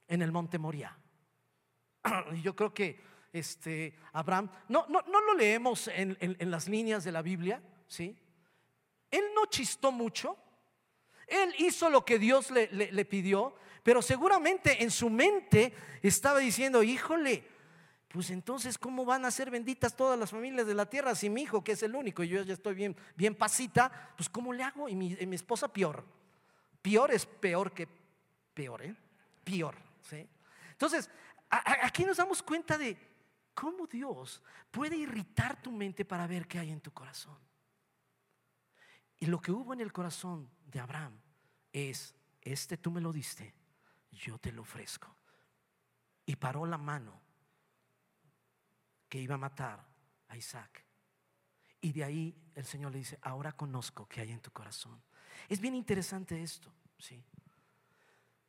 en 0.07 0.21
el 0.21 0.31
monte 0.31 0.57
Moria. 0.57 0.97
Y 2.33 2.41
yo 2.41 2.55
creo 2.55 2.73
que 2.73 2.99
este, 3.31 3.95
Abraham, 4.13 4.49
no, 4.69 4.85
no, 4.87 5.01
no 5.01 5.21
lo 5.21 5.35
leemos 5.35 5.87
en, 5.89 6.17
en 6.19 6.51
las 6.51 6.67
líneas 6.67 7.03
de 7.03 7.11
la 7.11 7.21
Biblia, 7.21 7.61
¿sí? 7.87 8.17
Él 9.11 9.23
no 9.35 9.45
chistó 9.45 9.91
mucho, 9.91 10.37
él 11.27 11.53
hizo 11.59 11.89
lo 11.89 12.05
que 12.05 12.17
Dios 12.17 12.51
le, 12.51 13.05
pidió, 13.05 13.55
pero 13.83 14.01
seguramente 14.01 14.83
en 14.83 14.89
su 14.89 15.09
mente 15.09 15.73
estaba 16.01 16.39
diciendo, 16.39 16.81
híjole, 16.83 17.43
pues 18.07 18.29
entonces, 18.29 18.77
¿cómo 18.77 19.03
van 19.03 19.25
a 19.25 19.31
ser 19.31 19.51
benditas 19.51 19.95
todas 19.95 20.17
las 20.17 20.31
familias 20.31 20.65
de 20.65 20.73
la 20.73 20.89
tierra 20.89 21.13
si 21.13 21.29
mi 21.29 21.41
hijo, 21.43 21.63
que 21.63 21.73
es 21.73 21.83
el 21.83 21.95
único, 21.95 22.23
y 22.23 22.29
yo 22.29 22.41
ya 22.43 22.53
estoy 22.53 22.75
bien, 22.75 22.95
bien 23.15 23.35
pasita, 23.35 24.13
pues 24.15 24.29
¿cómo 24.29 24.53
le 24.53 24.63
hago? 24.63 24.87
Y 24.87 24.95
mi, 24.95 25.13
esposa 25.33 25.67
peor. 25.67 26.05
Peor 26.81 27.11
es 27.11 27.25
peor 27.25 27.73
que 27.73 27.87
peor, 28.53 28.81
¿eh? 28.83 28.95
Peor, 29.43 29.75
¿sí? 30.01 30.25
Entonces, 30.71 31.09
aquí 31.49 32.05
nos 32.05 32.17
damos 32.17 32.41
cuenta 32.41 32.77
de 32.77 32.97
cómo 33.53 33.85
Dios 33.85 34.41
puede 34.71 34.95
irritar 34.95 35.61
tu 35.61 35.71
mente 35.71 36.05
para 36.05 36.25
ver 36.27 36.47
qué 36.47 36.59
hay 36.59 36.71
en 36.71 36.79
tu 36.79 36.91
corazón. 36.91 37.46
Y 39.19 39.25
lo 39.25 39.41
que 39.41 39.51
hubo 39.51 39.73
en 39.73 39.81
el 39.81 39.91
corazón 39.91 40.49
de 40.65 40.79
Abraham 40.79 41.19
es, 41.71 42.13
este 42.41 42.77
tú 42.77 42.91
me 42.91 43.01
lo 43.01 43.11
diste, 43.11 43.53
yo 44.11 44.37
te 44.37 44.51
lo 44.51 44.61
ofrezco. 44.61 45.15
Y 46.25 46.35
paró 46.35 46.65
la 46.65 46.77
mano 46.77 47.19
que 49.09 49.19
iba 49.19 49.35
a 49.35 49.39
matar 49.39 49.85
a 50.27 50.37
Isaac. 50.37 50.83
Y 51.81 51.91
de 51.91 52.03
ahí 52.03 52.35
el 52.55 52.65
Señor 52.65 52.91
le 52.91 52.99
dice, 52.99 53.17
ahora 53.21 53.53
conozco 53.53 54.07
que 54.07 54.21
hay 54.21 54.31
en 54.31 54.41
tu 54.41 54.51
corazón. 54.51 55.01
Es 55.47 55.59
bien 55.59 55.75
interesante 55.75 56.41
esto, 56.41 56.71
¿sí? 56.97 57.23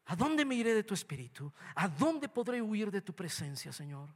¿A 0.06 0.16
dónde 0.16 0.44
me 0.44 0.54
iré 0.54 0.74
de 0.74 0.84
tu 0.84 0.94
espíritu? 0.94 1.52
¿A 1.74 1.86
dónde 1.86 2.28
podré 2.28 2.62
huir 2.62 2.90
de 2.90 3.02
tu 3.02 3.14
presencia, 3.14 3.72
Señor? 3.72 4.08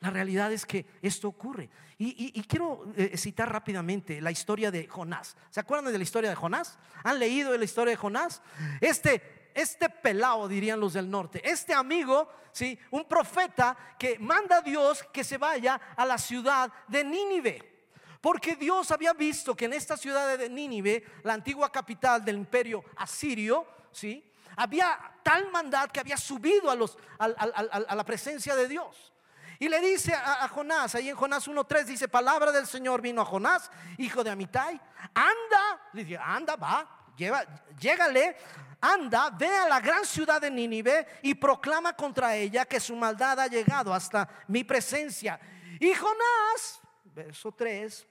La 0.00 0.10
realidad 0.10 0.52
es 0.52 0.66
que 0.66 0.86
esto 1.00 1.28
ocurre. 1.28 1.70
Y, 1.98 2.42
quiero 2.42 2.92
eh, 2.96 3.16
citar 3.16 3.50
rápidamente 3.50 4.20
la 4.20 4.30
historia 4.30 4.70
de 4.70 4.86
Jonás. 4.86 5.34
¿Se 5.50 5.60
acuerdan 5.60 5.90
de 5.90 5.98
la 5.98 6.04
historia 6.04 6.28
de 6.28 6.36
Jonás? 6.36 6.78
¿Han 7.04 7.18
leído 7.18 7.56
la 7.56 7.64
historia 7.64 7.92
de 7.92 7.96
Jonás? 7.96 8.42
Este, 8.82 9.50
este 9.54 9.88
pelao, 9.88 10.46
dirían 10.46 10.78
los 10.78 10.92
del 10.92 11.10
norte, 11.10 11.40
este 11.42 11.72
amigo, 11.72 12.28
¿sí? 12.52 12.78
un 12.90 13.06
profeta 13.06 13.74
que 13.98 14.18
manda 14.18 14.58
a 14.58 14.60
Dios 14.60 15.02
que 15.10 15.24
se 15.24 15.38
vaya 15.38 15.80
a 15.96 16.04
la 16.04 16.18
ciudad 16.18 16.70
de 16.88 17.02
Nínive. 17.02 17.88
Porque 18.20 18.56
Dios 18.56 18.90
había 18.90 19.14
visto 19.14 19.56
que 19.56 19.64
en 19.64 19.72
esta 19.72 19.96
ciudad 19.96 20.36
de 20.36 20.50
Nínive, 20.50 21.02
la 21.22 21.32
antigua 21.32 21.72
capital 21.72 22.22
del 22.22 22.36
imperio 22.36 22.84
asirio, 22.96 23.66
¿sí? 23.90 24.30
había 24.56 24.98
tal 25.22 25.50
maldad 25.50 25.90
que 25.90 26.00
había 26.00 26.18
subido 26.18 26.70
a, 26.70 26.74
los, 26.74 26.98
a 27.18 27.94
la 27.94 28.04
presencia 28.04 28.54
de 28.54 28.68
Dios. 28.68 29.14
Y 29.58 29.68
le 29.68 29.80
dice 29.80 30.14
a, 30.14 30.46
Jonás, 30.48 30.94
ahí 30.94 31.08
en 31.08 31.16
Jonás 31.16 31.48
1.3 31.48 31.84
dice, 31.84 32.08
palabra 32.08 32.52
del 32.52 32.66
Señor 32.66 33.00
vino 33.00 33.22
a 33.22 33.24
Jonás, 33.24 33.70
hijo 33.98 34.22
de 34.22 34.30
Amitai, 34.30 34.80
anda, 35.14 35.90
le 35.92 36.04
dice, 36.04 36.18
anda, 36.22 36.56
va, 36.56 36.86
lleva, 37.16 37.44
llégale, 37.78 38.36
anda, 38.80 39.30
ve 39.30 39.48
a 39.48 39.68
la 39.68 39.80
gran 39.80 40.04
ciudad 40.04 40.40
de 40.40 40.50
Nínive 40.50 41.06
y 41.22 41.34
proclama 41.34 41.94
contra 41.94 42.36
ella 42.36 42.66
que 42.66 42.80
su 42.80 42.94
maldad 42.94 43.40
ha 43.40 43.46
llegado 43.46 43.94
hasta 43.94 44.28
mi 44.48 44.64
presencia. 44.64 45.40
Y 45.80 45.94
Jonás, 45.94 46.80
verso 47.04 47.52
3, 47.52 48.06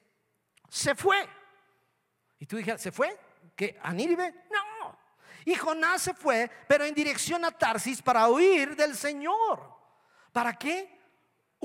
se 0.70 0.96
fue. 0.96 1.28
Y 2.40 2.46
tú 2.46 2.58
dijeras, 2.58 2.82
¿se 2.82 2.92
fue? 2.92 3.18
¿Que 3.56 3.80
a 3.82 3.94
Nínive? 3.94 4.46
No. 4.52 4.98
Y 5.46 5.54
Jonás 5.56 6.02
se 6.02 6.14
fue, 6.16 6.50
pero 6.68 6.84
en 6.86 6.96
dirección 6.96 7.46
a 7.46 7.52
Tarsis 7.52 8.02
para 8.02 8.28
huir 8.28 8.76
del 8.76 8.96
Señor. 8.96 9.76
¿Para 10.32 10.54
qué? 10.58 11.05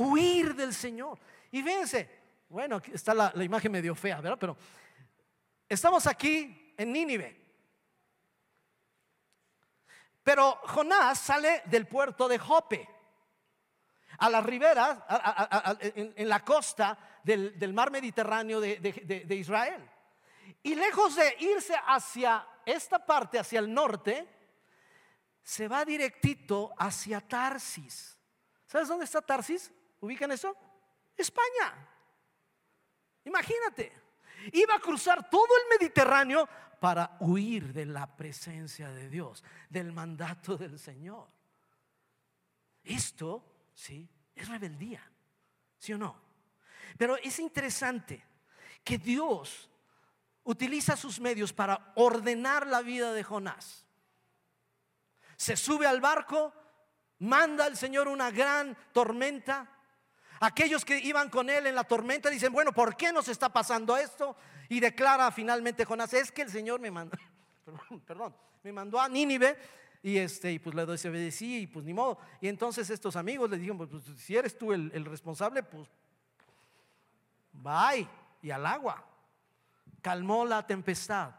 Huir 0.01 0.55
del 0.55 0.75
Señor. 0.75 1.19
Y 1.51 1.63
fíjense, 1.63 2.09
bueno, 2.49 2.81
está 2.93 3.15
la, 3.15 3.33
imagen 3.45 3.73
medio 3.73 3.95
fea, 3.95 4.21
¿verdad? 4.21 4.39
Pero 4.39 4.57
estamos 5.69 6.07
aquí 6.07 6.75
en 6.77 6.93
Nínive. 6.93 7.41
Pero 10.23 10.61
Jonás 10.65 11.19
sale 11.19 11.63
del 11.67 11.87
puerto 11.87 12.29
de 12.29 12.39
Jope, 12.39 12.89
a 14.19 14.29
las 14.29 14.45
riberas, 14.45 14.99
en, 15.81 16.29
la 16.29 16.45
costa 16.45 16.99
del, 17.25 17.73
mar 17.73 17.91
Mediterráneo 17.91 18.61
de- 18.61 18.79
de 18.79 19.35
Israel. 19.35 19.89
Y 20.63 20.75
lejos 20.75 21.17
de 21.17 21.37
irse 21.41 21.75
hacia 21.87 22.47
esta 22.67 23.05
parte, 23.05 23.39
hacia 23.39 23.61
el 23.61 23.73
norte, 23.73 24.29
se 25.43 25.69
va 25.69 25.85
directito 25.85 26.73
hacia 26.77 27.21
Tarsis. 27.21 28.19
¿Sabes 28.67 28.89
dónde 28.89 29.05
está 29.05 29.23
Tarsis? 29.23 29.73
¿Ubican 30.01 30.33
eso? 30.33 30.57
España. 31.17 31.89
Imagínate. 33.25 33.93
Iba 34.53 34.77
a 34.77 34.81
cruzar 34.81 35.29
todo 35.29 35.49
el 35.57 35.79
Mediterráneo 35.79 36.49
para 36.81 37.17
huir 37.21 37.73
de 37.73 37.85
la 37.85 38.17
presencia 38.17 38.91
de 38.91 39.09
Dios, 39.09 39.45
del 39.69 39.93
mandato 39.93 40.57
del 40.57 40.79
Señor. 40.79 41.29
Esto, 42.83 43.69
sí, 43.75 44.09
es 44.35 44.49
rebeldía, 44.49 45.03
¿sí 45.79 45.93
o 45.93 45.99
no? 45.99 46.17
Pero 46.97 47.17
es 47.17 47.39
interesante 47.39 48.25
que 48.83 48.97
Dios 48.97 49.71
utiliza 50.45 50.97
sus 50.97 51.21
medios 51.21 51.53
para 51.53 51.93
ordenar 51.97 52.67
la 52.67 52.81
vida 52.81 53.13
de 53.13 53.23
Jonás. 53.23 53.85
Se 55.37 55.57
sube 55.57 55.87
al 55.87 56.01
barco, 56.01 56.53
manda 57.19 57.67
al 57.67 57.77
Señor 57.77 58.09
una 58.09 58.31
gran 58.31 58.77
tormenta. 58.93 59.71
Aquellos 60.43 60.87
que 60.87 60.99
iban 60.99 61.29
con 61.29 61.51
él 61.51 61.67
en 61.67 61.75
la 61.75 61.85
tormenta 61.85 62.31
dicen, 62.31 62.51
bueno, 62.51 62.73
¿por 62.73 62.97
qué 62.97 63.13
nos 63.13 63.29
está 63.29 63.51
pasando 63.51 63.95
esto? 63.99 64.35
Y 64.71 64.81
declara 64.81 65.31
finalmente 65.31 65.85
Jonás, 65.85 66.15
es 66.15 66.33
que 66.33 66.41
el 66.43 66.51
Señor 66.51 66.81
me 66.81 66.91
mandó, 66.91 67.17
perdón, 68.07 68.35
me 68.63 68.73
mandó 68.73 68.99
a 68.99 69.07
Nínive 69.07 69.59
y 70.03 70.17
este, 70.17 70.51
y 70.51 70.59
pues 70.59 70.75
le 70.75 70.87
desobedecí 70.87 71.61
y 71.61 71.67
pues 71.67 71.85
ni 71.85 71.93
modo. 71.93 72.19
Y 72.41 72.49
entonces 72.49 72.89
estos 72.89 73.17
amigos 73.17 73.51
le 73.51 73.59
dijeron, 73.59 73.77
pues, 73.77 73.91
pues, 73.91 74.03
si 74.19 74.35
eres 74.35 74.57
tú 74.57 74.73
el, 74.73 74.91
el 74.95 75.05
responsable, 75.05 75.63
pues 75.63 75.87
bye 77.53 78.09
y 78.41 78.51
al 78.51 78.65
agua. 78.65 79.05
Calmó 80.01 80.47
la 80.47 80.67
tempestad 80.67 81.35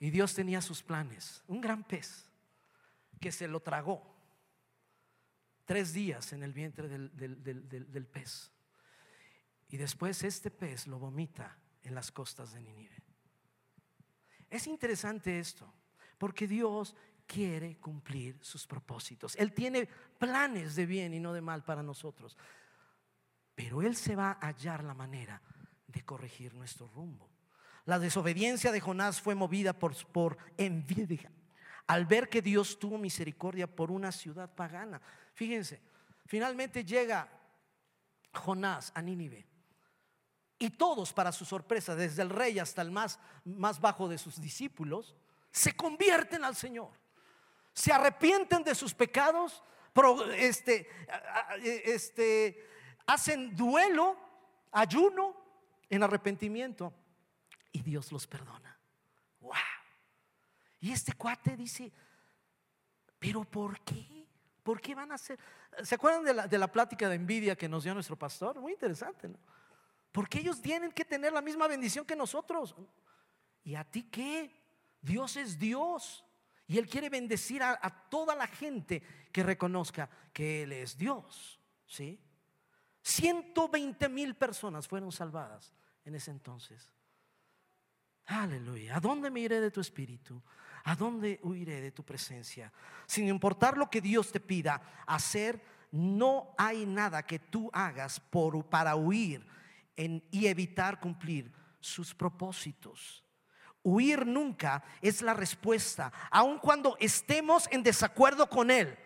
y 0.00 0.08
Dios 0.08 0.34
tenía 0.34 0.62
sus 0.62 0.82
planes. 0.82 1.42
Un 1.46 1.60
gran 1.60 1.84
pez 1.84 2.24
que 3.20 3.30
se 3.30 3.46
lo 3.46 3.60
tragó 3.60 4.17
tres 5.68 5.92
días 5.92 6.32
en 6.32 6.42
el 6.42 6.54
vientre 6.54 6.88
del, 6.88 7.14
del- 7.14 7.42
del- 7.68 8.06
pez. 8.06 8.50
Y 9.68 9.76
después 9.76 10.22
este 10.22 10.50
pez 10.50 10.86
lo 10.86 10.98
vomita 10.98 11.58
en 11.82 11.94
las 11.94 12.10
costas 12.10 12.54
de 12.54 12.62
Nínive. 12.62 13.02
Es 14.48 14.66
interesante 14.66 15.38
esto, 15.38 15.70
porque 16.16 16.48
Dios 16.48 16.96
quiere 17.26 17.76
cumplir 17.76 18.38
sus 18.40 18.66
propósitos. 18.66 19.36
Él 19.36 19.52
tiene 19.52 19.86
planes 20.18 20.74
de 20.74 20.86
bien 20.86 21.12
y 21.12 21.20
no 21.20 21.34
de 21.34 21.42
mal 21.42 21.62
para 21.62 21.82
nosotros. 21.82 22.38
Pero 23.54 23.82
Él 23.82 23.94
se 23.94 24.16
va 24.16 24.38
a 24.40 24.46
hallar 24.46 24.82
la 24.82 24.94
manera 24.94 25.42
de 25.86 26.02
corregir 26.02 26.54
nuestro 26.54 26.88
rumbo. 26.88 27.28
La 27.84 27.98
desobediencia 27.98 28.72
de 28.72 28.80
Jonás 28.80 29.20
fue 29.20 29.34
movida 29.34 29.74
por, 29.78 29.94
por 30.12 30.38
envidia 30.56 31.30
al 31.88 32.06
ver 32.06 32.28
que 32.28 32.40
Dios 32.40 32.78
tuvo 32.78 32.96
misericordia 32.98 33.66
por 33.66 33.90
una 33.90 34.12
ciudad 34.12 34.54
pagana. 34.54 35.00
Fíjense, 35.34 35.80
finalmente 36.26 36.84
llega 36.84 37.28
Jonás 38.32 38.92
a 38.94 39.02
Nínive. 39.02 39.46
Y 40.58 40.70
todos, 40.70 41.12
para 41.12 41.32
su 41.32 41.44
sorpresa, 41.44 41.94
desde 41.96 42.22
el 42.22 42.30
rey 42.30 42.58
hasta 42.58 42.82
el 42.82 42.90
más, 42.90 43.18
más 43.44 43.80
bajo 43.80 44.08
de 44.08 44.18
sus 44.18 44.40
discípulos, 44.40 45.16
se 45.50 45.74
convierten 45.74 46.44
al 46.44 46.54
Señor. 46.56 46.90
Se 47.72 47.92
arrepienten 47.92 48.62
de 48.64 48.74
sus 48.74 48.92
pecados, 48.92 49.62
este, 50.36 50.88
a- 51.08 51.56
este, 51.56 52.68
hacen 53.06 53.54
duelo, 53.56 54.16
ayuno 54.72 55.34
en 55.88 56.02
arrepentimiento 56.02 56.92
y 57.72 57.82
Dios 57.82 58.12
los 58.12 58.26
perdona. 58.26 58.78
¡Wow! 59.40 59.54
Y 60.80 60.92
este 60.92 61.12
cuate 61.12 61.56
dice, 61.56 61.92
¿pero 63.18 63.44
por 63.44 63.80
qué? 63.80 64.26
¿Por 64.62 64.80
qué 64.80 64.94
van 64.94 65.10
a 65.12 65.16
hacer? 65.16 65.38
¿Se 65.82 65.94
acuerdan 65.94 66.24
de 66.24 66.34
la, 66.34 66.46
de 66.46 66.58
la 66.58 66.70
plática 66.70 67.08
de 67.08 67.16
envidia 67.16 67.56
que 67.56 67.68
nos 67.68 67.84
dio 67.84 67.94
nuestro 67.94 68.16
pastor? 68.16 68.60
Muy 68.60 68.72
interesante, 68.72 69.28
¿no? 69.28 69.38
Porque 70.12 70.40
ellos 70.40 70.60
tienen 70.60 70.92
que 70.92 71.04
tener 71.04 71.32
la 71.32 71.42
misma 71.42 71.66
bendición 71.68 72.04
que 72.04 72.16
nosotros. 72.16 72.74
¿Y 73.64 73.74
a 73.74 73.84
ti 73.84 74.04
qué? 74.04 74.50
Dios 75.00 75.36
es 75.36 75.58
Dios. 75.58 76.24
Y 76.66 76.78
Él 76.78 76.88
quiere 76.88 77.08
bendecir 77.08 77.62
a, 77.62 77.78
a 77.80 78.08
toda 78.08 78.34
la 78.34 78.46
gente 78.46 79.02
que 79.32 79.42
reconozca 79.42 80.08
que 80.32 80.62
Él 80.62 80.72
es 80.72 80.96
Dios. 80.96 81.60
¿Sí? 81.86 82.20
120 83.02 84.08
mil 84.08 84.34
personas 84.34 84.86
fueron 84.86 85.10
salvadas 85.12 85.72
en 86.04 86.14
ese 86.14 86.30
entonces. 86.30 86.90
Aleluya. 88.26 88.96
¿A 88.96 89.00
dónde 89.00 89.30
me 89.30 89.40
iré 89.40 89.60
de 89.60 89.70
tu 89.70 89.80
espíritu? 89.80 90.42
¿A 90.84 90.94
dónde 90.94 91.40
huiré 91.42 91.80
de 91.80 91.92
tu 91.92 92.04
presencia? 92.04 92.72
Sin 93.06 93.28
importar 93.28 93.76
lo 93.76 93.90
que 93.90 94.00
Dios 94.00 94.32
te 94.32 94.40
pida 94.40 94.80
hacer, 95.06 95.62
no 95.90 96.54
hay 96.58 96.86
nada 96.86 97.22
que 97.22 97.38
tú 97.38 97.70
hagas 97.72 98.20
por, 98.20 98.64
para 98.66 98.96
huir 98.96 99.46
y 99.96 100.46
evitar 100.46 101.00
cumplir 101.00 101.52
sus 101.80 102.14
propósitos. 102.14 103.24
Huir 103.82 104.26
nunca 104.26 104.84
es 105.00 105.22
la 105.22 105.34
respuesta, 105.34 106.12
aun 106.30 106.58
cuando 106.58 106.96
estemos 107.00 107.68
en 107.70 107.82
desacuerdo 107.82 108.48
con 108.48 108.70
Él. 108.70 108.96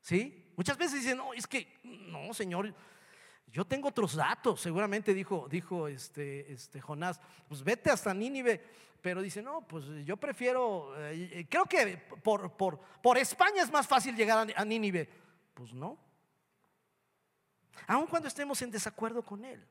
¿Sí? 0.00 0.52
Muchas 0.56 0.78
veces 0.78 1.00
dicen, 1.00 1.18
no, 1.18 1.32
es 1.32 1.46
que, 1.46 1.78
no, 1.82 2.32
Señor, 2.32 2.74
yo 3.46 3.64
tengo 3.64 3.88
otros 3.88 4.14
datos. 4.14 4.60
Seguramente 4.60 5.14
dijo, 5.14 5.48
dijo 5.50 5.88
este, 5.88 6.52
este 6.52 6.80
Jonás, 6.80 7.20
pues 7.48 7.62
vete 7.62 7.90
hasta 7.90 8.12
Nínive. 8.12 8.62
Pero 9.06 9.22
dice, 9.22 9.40
no, 9.40 9.60
pues 9.60 9.84
yo 10.04 10.16
prefiero, 10.16 10.92
eh, 10.98 11.46
creo 11.48 11.64
que 11.66 11.96
por, 12.24 12.56
por, 12.56 12.80
por 13.00 13.16
España 13.16 13.62
es 13.62 13.70
más 13.70 13.86
fácil 13.86 14.16
llegar 14.16 14.52
a, 14.56 14.64
Nínive. 14.64 15.08
Pues 15.54 15.72
no. 15.72 15.96
Aun 17.86 18.08
cuando 18.08 18.26
estemos 18.26 18.60
en 18.62 18.72
desacuerdo 18.72 19.22
con 19.22 19.44
Él. 19.44 19.64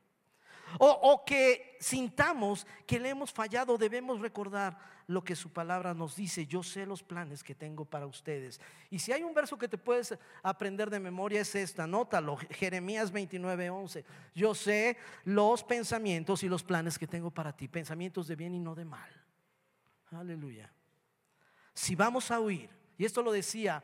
O, 0.78 0.88
o 0.88 1.22
que 1.22 1.76
sintamos 1.80 2.66
que 2.86 2.98
le 2.98 3.10
hemos 3.10 3.30
fallado, 3.30 3.76
debemos 3.76 4.22
recordar 4.22 4.78
lo 5.06 5.22
que 5.22 5.36
su 5.36 5.52
palabra 5.52 5.92
nos 5.92 6.16
dice. 6.16 6.46
Yo 6.46 6.62
sé 6.62 6.86
los 6.86 7.02
planes 7.02 7.44
que 7.44 7.54
tengo 7.54 7.84
para 7.84 8.06
ustedes. 8.06 8.58
Y 8.88 9.00
si 9.00 9.12
hay 9.12 9.22
un 9.22 9.34
verso 9.34 9.58
que 9.58 9.68
te 9.68 9.76
puedes 9.76 10.18
aprender 10.42 10.88
de 10.88 10.98
memoria 10.98 11.42
es 11.42 11.54
esta, 11.54 11.84
anótalo, 11.84 12.38
Jeremías 12.38 13.12
29, 13.12 13.68
11. 13.68 14.02
Yo 14.34 14.54
sé 14.54 14.96
los 15.24 15.62
pensamientos 15.62 16.42
y 16.42 16.48
los 16.48 16.64
planes 16.64 16.98
que 16.98 17.06
tengo 17.06 17.30
para 17.30 17.54
ti, 17.54 17.68
pensamientos 17.68 18.28
de 18.28 18.36
bien 18.36 18.54
y 18.54 18.60
no 18.60 18.74
de 18.74 18.86
mal. 18.86 19.25
Aleluya. 20.12 20.72
Si 21.74 21.94
vamos 21.94 22.30
a 22.30 22.40
huir, 22.40 22.70
y 22.96 23.04
esto 23.04 23.22
lo 23.22 23.32
decía 23.32 23.82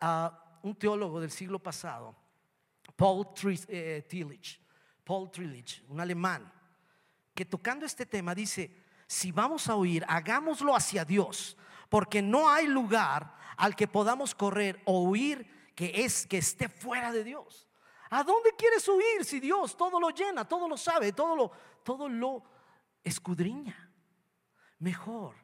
ah, 0.00 0.58
un 0.62 0.74
teólogo 0.76 1.20
del 1.20 1.30
siglo 1.30 1.58
pasado, 1.58 2.14
Paul 2.96 3.26
Tris- 3.34 3.66
eh, 3.68 4.04
Tillich, 4.08 4.60
Paul 5.04 5.30
Tillich, 5.30 5.82
un 5.88 6.00
alemán, 6.00 6.52
que 7.34 7.44
tocando 7.44 7.86
este 7.86 8.06
tema 8.06 8.34
dice, 8.34 8.70
si 9.06 9.32
vamos 9.32 9.68
a 9.68 9.76
huir, 9.76 10.04
hagámoslo 10.06 10.76
hacia 10.76 11.04
Dios, 11.04 11.56
porque 11.88 12.22
no 12.22 12.48
hay 12.48 12.66
lugar 12.66 13.34
al 13.56 13.74
que 13.74 13.88
podamos 13.88 14.34
correr 14.34 14.80
o 14.84 15.02
huir 15.02 15.72
que 15.74 16.04
es 16.04 16.26
que 16.26 16.38
esté 16.38 16.68
fuera 16.68 17.12
de 17.12 17.24
Dios. 17.24 17.68
¿A 18.10 18.22
dónde 18.22 18.54
quieres 18.56 18.86
huir 18.86 19.24
si 19.24 19.40
Dios 19.40 19.76
todo 19.76 19.98
lo 19.98 20.10
llena, 20.10 20.46
todo 20.46 20.68
lo 20.68 20.76
sabe, 20.76 21.12
todo 21.12 21.34
lo, 21.34 21.50
todo 21.82 22.08
lo 22.08 22.44
escudriña? 23.02 23.90
Mejor 24.78 25.41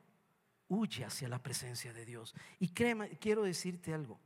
huye 0.68 1.04
hacia 1.04 1.28
la 1.28 1.42
presencia 1.42 1.92
de 1.92 2.04
Dios. 2.04 2.34
Y 2.58 2.68
créeme, 2.68 3.10
quiero 3.18 3.42
decirte 3.42 3.92
algo. 3.92 4.20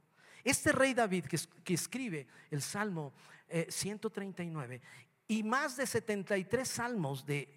Este 0.45 0.73
rey 0.73 0.93
David 0.95 1.27
que, 1.27 1.39
que 1.63 1.75
escribe 1.75 2.27
el 2.51 2.63
Salmo 2.63 3.13
eh, 3.49 3.67
139 3.69 4.81
y 5.29 5.43
más 5.43 5.77
de 5.77 5.87
73 5.87 6.69
salmos 6.69 7.25
de, 7.25 7.49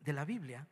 de 0.00 0.12
la 0.12 0.24
Biblia, 0.24 0.66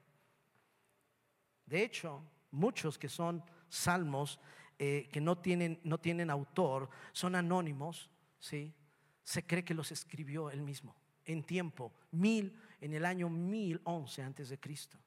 De 1.65 1.83
hecho, 1.83 2.23
muchos 2.51 2.99
que 2.99 3.09
son 3.09 3.43
salmos 3.69 4.39
eh, 4.79 5.09
que 5.11 5.21
no 5.21 5.39
tienen, 5.39 5.81
no 5.85 5.99
tienen 5.99 6.29
autor, 6.29 6.91
son 7.13 7.35
anónimos, 7.35 8.11
¿sí? 8.39 8.75
Se 9.23 9.47
cree 9.47 9.65
que 9.65 9.75
los 9.75 9.91
escribió 9.93 10.51
él 10.51 10.61
mismo 10.61 10.95
en 11.25 11.45
tiempo, 11.45 11.93
mil, 12.11 12.59
en 12.81 12.95
el 12.95 13.05
año 13.05 13.29
1011 13.29 14.23
antes 14.23 14.49
de 14.49 14.59
Cristo. 14.59 14.99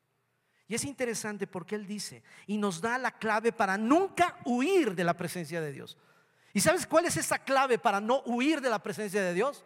Y 0.68 0.76
es 0.76 0.84
interesante 0.84 1.46
porque 1.46 1.76
él 1.76 1.86
dice, 1.86 2.24
y 2.48 2.58
nos 2.58 2.82
da 2.82 2.98
la 2.98 3.12
clave 3.12 3.52
para 3.52 3.78
nunca 3.78 4.40
huir 4.46 4.96
de 4.96 5.04
la 5.04 5.16
presencia 5.16 5.62
de 5.62 5.72
Dios. 5.72 5.98
¿Y 6.54 6.62
sabes 6.62 6.88
cuál 6.88 7.06
es 7.06 7.18
esa 7.18 7.40
clave 7.40 7.78
para 7.78 8.02
no 8.02 8.22
huir 8.26 8.62
de 8.62 8.70
la 8.70 8.80
presencia 8.80 9.22
de 9.22 9.34
Dios? 9.34 9.64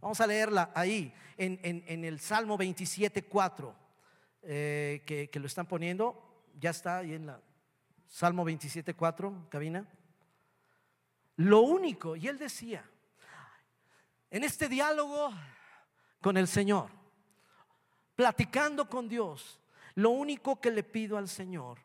Vamos 0.00 0.20
a 0.20 0.26
leerla 0.26 0.70
ahí, 0.74 1.14
en, 1.36 2.04
el 2.04 2.20
Salmo 2.20 2.56
27, 2.56 3.24
4, 3.24 3.74
eh, 4.42 5.02
que, 5.06 5.30
que 5.30 5.40
lo 5.40 5.46
están 5.46 5.66
poniendo, 5.66 6.44
ya 6.58 6.70
está 6.70 6.98
ahí 6.98 7.14
en 7.14 7.26
la 7.26 7.40
Salmo 8.06 8.44
27, 8.44 8.94
4, 8.94 9.46
cabina. 9.48 9.88
Lo 11.36 11.62
único, 11.62 12.14
y 12.14 12.28
él 12.28 12.38
decía, 12.38 12.88
en 14.30 14.44
este 14.44 14.68
diálogo 14.68 15.32
con 16.20 16.36
el 16.36 16.46
Señor, 16.46 16.90
platicando 18.14 18.88
con 18.88 19.08
Dios, 19.08 19.60
lo 19.94 20.10
único 20.10 20.60
que 20.60 20.70
le 20.70 20.82
pido 20.82 21.16
al 21.16 21.28
Señor, 21.28 21.78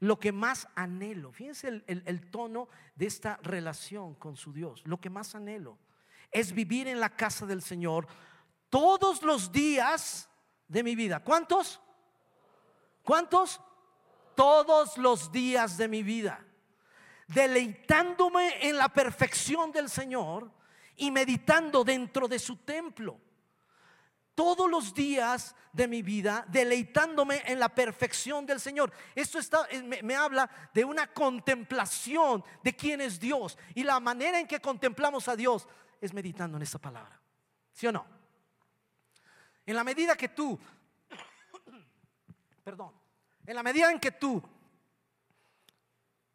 lo 0.00 0.18
que 0.18 0.32
más 0.32 0.68
anhelo, 0.74 1.32
fíjense 1.32 1.82
el, 1.86 2.30
tono 2.30 2.68
de 2.94 3.06
esta 3.06 3.38
relación 3.42 4.14
con 4.14 4.36
su 4.36 4.52
Dios, 4.52 4.82
lo 4.86 4.98
que 4.98 5.10
más 5.10 5.34
anhelo 5.34 5.78
es 6.30 6.52
vivir 6.52 6.88
en 6.88 7.00
la 7.00 7.10
casa 7.10 7.44
del 7.44 7.60
Señor 7.60 8.06
todos 8.68 9.22
los 9.22 9.50
días 9.50 10.28
de 10.68 10.82
mi 10.82 10.94
vida. 10.94 11.20
¿Cuántos? 11.20 11.80
¿Cuántos? 13.02 13.60
Todos 14.36 14.96
los 14.96 15.32
días 15.32 15.76
de 15.76 15.88
mi 15.88 16.02
vida. 16.02 16.46
Deleitándome 17.26 18.68
en 18.68 18.76
la 18.76 18.88
perfección 18.88 19.72
del 19.72 19.90
Señor 19.90 20.50
y 20.96 21.10
meditando 21.10 21.84
dentro 21.84 22.28
de 22.28 22.38
su 22.38 22.56
templo 22.56 23.20
todos 24.34 24.70
los 24.70 24.94
días 24.94 25.54
de 25.72 25.86
mi 25.86 26.02
vida 26.02 26.44
deleitándome 26.48 27.42
en 27.46 27.60
la 27.60 27.68
perfección 27.68 28.46
del 28.46 28.60
Señor. 28.60 28.92
Esto 29.14 29.38
está, 29.38 29.66
eh, 29.70 29.82
me, 30.02 30.16
habla 30.16 30.50
de 30.74 30.84
una 30.84 31.06
contemplación 31.12 32.44
de 32.62 32.74
quién 32.74 33.00
es 33.00 33.20
Dios 33.20 33.58
y 33.74 33.84
la 33.84 34.00
manera 34.00 34.38
en 34.38 34.46
que 34.46 34.60
contemplamos 34.60 35.28
a 35.28 35.36
Dios 35.36 35.68
es 36.00 36.12
meditando 36.12 36.56
en 36.56 36.62
esta 36.62 36.78
palabra. 36.78 37.20
¿Sí 37.72 37.86
o 37.86 37.92
no? 37.92 38.06
En 39.66 39.76
la 39.76 39.84
medida 39.84 40.16
que 40.16 40.28
tú, 40.28 40.58
perdón, 42.64 42.92
en 43.46 43.54
la 43.54 43.62
medida 43.62 43.90
en 43.90 44.00
que 44.00 44.12
tú 44.12 44.42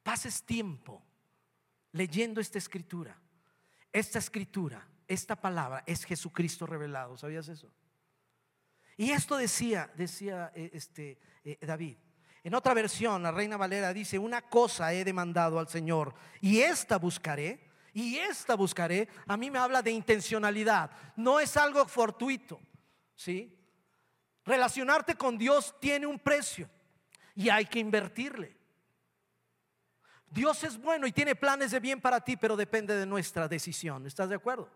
pases 0.03 0.43
tiempo 0.43 1.03
leyendo 1.91 2.39
esta 2.39 2.57
escritura, 2.57 3.17
esta 3.91 4.19
escritura, 4.19 4.87
esta 5.07 5.35
palabra 5.35 5.83
es 5.85 6.03
Jesucristo 6.03 6.65
revelado. 6.65 7.17
¿Sabías 7.17 7.47
eso? 7.47 7.71
Y 8.97 9.11
esto 9.11 9.37
decía, 9.37 9.91
decía 9.95 10.51
eh, 10.55 10.71
este, 10.73 11.17
eh, 11.43 11.57
David. 11.61 11.97
En 12.43 12.53
otra 12.53 12.73
versión, 12.73 13.23
la 13.23 13.31
Reina 13.31 13.57
Valera 13.57 13.91
dice, 13.93 14.19
una 14.19 14.43
cosa 14.43 14.93
he 14.93 15.03
demandado 15.03 15.59
al 15.59 15.67
Señor 15.67 16.13
y 16.41 16.59
esta 16.59 16.97
buscaré, 16.97 17.59
y 17.91 18.17
esta 18.17 18.55
buscaré, 18.55 19.07
a 19.25 19.37
mí 19.37 19.49
me 19.49 19.57
habla 19.57 19.81
de 19.81 19.89
intencionalidad, 19.89 20.91
no 21.15 21.39
es 21.39 21.57
algo 21.57 21.87
fortuito, 21.87 22.59
¿sí? 23.15 23.57
Relacionarte 24.43 25.15
con 25.15 25.37
Dios 25.37 25.73
tiene 25.79 26.05
un 26.05 26.19
precio 26.19 26.69
y 27.33 27.49
hay 27.49 27.65
que 27.65 27.79
invertirle. 27.79 28.55
Dios 30.27 30.63
es 30.65 30.77
bueno 30.77 31.07
y 31.07 31.11
tiene 31.11 31.35
planes 31.35 31.71
de 31.71 31.79
bien 31.79 31.99
para 31.99 32.19
ti, 32.19 32.37
pero 32.37 32.55
depende 32.55 32.95
de 32.95 33.05
nuestra 33.05 33.47
decisión, 33.47 34.05
¿estás 34.05 34.29
de 34.29 34.35
acuerdo? 34.35 34.69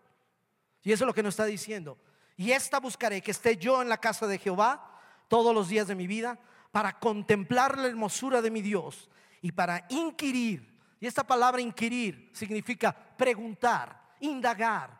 Y 0.82 0.90
eso 0.90 1.04
es 1.04 1.06
lo 1.06 1.14
que 1.14 1.22
nos 1.22 1.34
está 1.34 1.44
diciendo. 1.44 1.98
Y 2.40 2.52
esta 2.52 2.80
buscaré, 2.80 3.20
que 3.20 3.32
esté 3.32 3.58
yo 3.58 3.82
en 3.82 3.90
la 3.90 3.98
casa 3.98 4.26
de 4.26 4.38
Jehová 4.38 4.98
todos 5.28 5.54
los 5.54 5.68
días 5.68 5.86
de 5.88 5.94
mi 5.94 6.06
vida, 6.06 6.38
para 6.72 6.98
contemplar 6.98 7.76
la 7.76 7.86
hermosura 7.86 8.40
de 8.40 8.50
mi 8.50 8.62
Dios 8.62 9.10
y 9.42 9.52
para 9.52 9.84
inquirir. 9.90 10.74
Y 11.00 11.06
esta 11.06 11.22
palabra 11.22 11.60
inquirir 11.60 12.30
significa 12.32 12.94
preguntar, 12.94 14.14
indagar, 14.20 14.98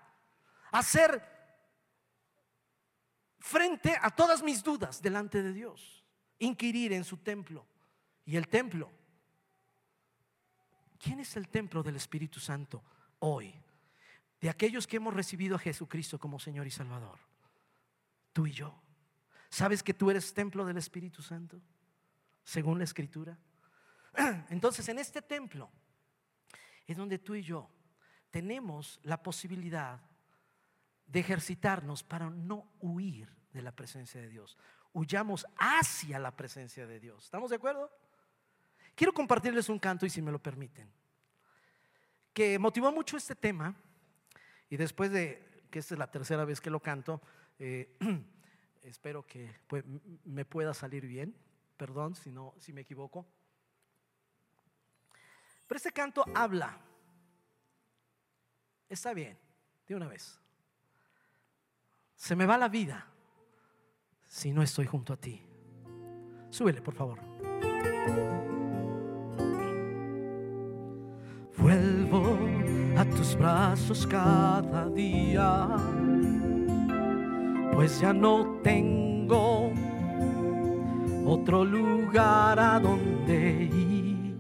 hacer 0.71 1.27
frente 3.39 3.97
a 3.99 4.11
todas 4.11 4.43
mis 4.43 4.63
dudas 4.63 5.01
delante 5.01 5.43
de 5.43 5.55
Dios, 5.55 6.05
inquirir 6.41 6.93
en 6.93 7.05
su 7.05 7.17
templo. 7.17 7.67
Y 8.27 8.37
el 8.37 8.49
templo, 8.49 8.93
¿quién 10.99 11.21
es 11.21 11.35
el 11.39 11.49
templo 11.49 11.83
del 11.83 11.97
Espíritu 11.97 12.39
Santo 12.39 12.85
hoy? 13.21 13.55
De 14.43 14.51
aquellos 14.51 14.87
que 14.87 14.99
hemos 14.99 15.15
recibido 15.15 15.57
a 15.57 15.59
Jesucristo 15.59 16.19
como 16.19 16.39
Señor 16.39 16.67
y 16.67 16.71
Salvador 16.71 17.30
tú 18.41 18.47
y 18.47 18.53
yo. 18.53 18.75
¿Sabes 19.51 19.83
que 19.83 19.93
tú 19.93 20.11
eres 20.11 20.33
templo 20.33 20.65
del 20.65 20.79
Espíritu 20.79 21.21
Santo? 21.21 21.61
Según 22.43 22.79
la 22.79 22.85
Escritura. 22.85 23.39
Entonces, 24.49 24.89
en 24.89 24.99
este 24.99 25.21
templo 25.21 25.71
es 26.87 26.97
donde 26.97 27.19
tú 27.19 27.35
y 27.35 27.43
yo 27.43 27.69
tenemos 28.31 28.99
la 29.03 29.23
posibilidad 29.23 30.01
de 31.07 31.21
ejercitarnos 31.21 32.03
para 32.03 32.31
no 32.31 32.73
huir 32.81 33.29
de 33.53 33.61
la 33.61 33.73
presencia 33.73 34.19
de 34.23 34.31
Dios. 34.31 34.57
Huyamos 34.95 35.47
hacia 35.59 36.19
la 36.19 36.35
presencia 36.35 36.87
de 36.87 36.99
Dios. 36.99 37.25
¿Estamos 37.25 37.51
de 37.51 37.57
acuerdo? 37.57 37.91
Quiero 38.95 39.13
compartirles 39.13 39.69
un 39.69 39.79
canto 39.79 40.07
y 40.07 40.11
si 40.11 40.23
me 40.23 40.33
lo 40.33 40.39
permiten, 40.43 40.91
que 42.33 42.59
motivó 42.59 42.91
mucho 42.91 43.19
este 43.19 43.35
tema 43.35 43.75
y 44.71 44.79
después 44.79 45.11
de 45.11 45.67
que 45.71 45.81
esta 45.81 45.95
es 45.95 45.99
la 45.99 46.11
tercera 46.11 46.47
vez 46.47 46.59
que 46.59 46.71
lo 46.71 46.81
canto, 46.81 47.21
eh, 47.61 47.97
espero 48.83 49.25
que 49.27 49.55
pues, 49.69 49.85
me 50.25 50.45
pueda 50.45 50.75
salir 50.75 51.07
bien. 51.07 51.37
Perdón 51.77 52.15
si, 52.17 52.31
no, 52.31 52.55
si 52.59 52.73
me 52.73 52.81
equivoco. 52.81 53.27
Pero 55.69 55.77
este 55.77 55.93
canto 55.93 56.25
habla. 56.35 56.81
Está 58.89 59.15
bien, 59.15 59.39
de 59.87 59.95
una 59.95 60.09
vez. 60.09 60.41
Se 62.17 62.35
me 62.35 62.45
va 62.45 62.59
la 62.59 62.69
vida 62.69 63.07
si 64.27 64.53
no 64.53 64.63
estoy 64.63 64.87
junto 64.87 65.13
a 65.13 65.17
ti. 65.17 65.41
Súbele, 66.51 66.83
por 66.83 66.95
favor. 66.95 67.21
Vuelvo 71.57 72.39
a 72.97 73.05
tus 73.05 73.37
brazos 73.37 74.07
cada 74.07 74.89
día 74.89 75.69
pues 77.75 78.01
ya 78.01 78.13
no 78.13 78.59
tengo 78.63 79.73
otro 81.27 81.65
lugar 81.65 82.59
a 82.59 82.79
donde 82.81 83.65
ir. 83.65 84.39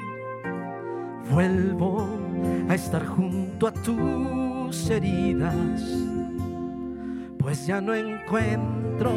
Vuelvo 1.30 2.08
a 2.68 2.74
estar 2.74 3.06
junto 3.06 3.68
a 3.68 3.72
tus 3.72 4.90
heridas, 4.90 5.80
pues 7.38 7.66
ya 7.66 7.80
no 7.80 7.94
encuentro 7.94 9.10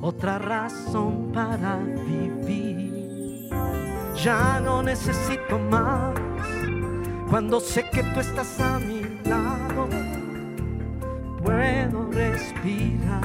otra 0.00 0.38
razón 0.38 1.30
para 1.32 1.78
vivir. 1.78 3.50
Ya 4.22 4.60
no 4.60 4.82
necesito 4.82 5.58
más 5.70 6.14
cuando 7.28 7.60
sé 7.60 7.84
que 7.90 8.02
tú 8.02 8.20
estás 8.20 8.60
a 8.60 8.78
mí 8.78 9.02
puedo 11.44 12.10
respirar. 12.10 13.22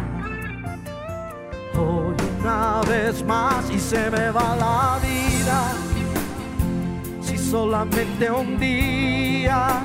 Hoy 1.76 2.14
una 2.40 2.82
vez 2.82 3.24
más 3.24 3.70
y 3.72 3.80
se 3.80 4.12
me 4.12 4.30
va 4.30 4.56
la 4.56 5.00
vida. 5.02 5.72
Si 7.22 7.38
solamente 7.38 8.30
un 8.30 8.60
día 8.60 9.82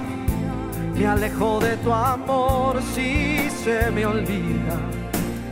me 0.95 1.07
alejo 1.07 1.61
de 1.61 1.77
tu 1.79 1.93
amor, 1.93 2.83
si 2.95 3.49
se 3.51 3.91
me 3.93 4.05
olvida 4.05 4.79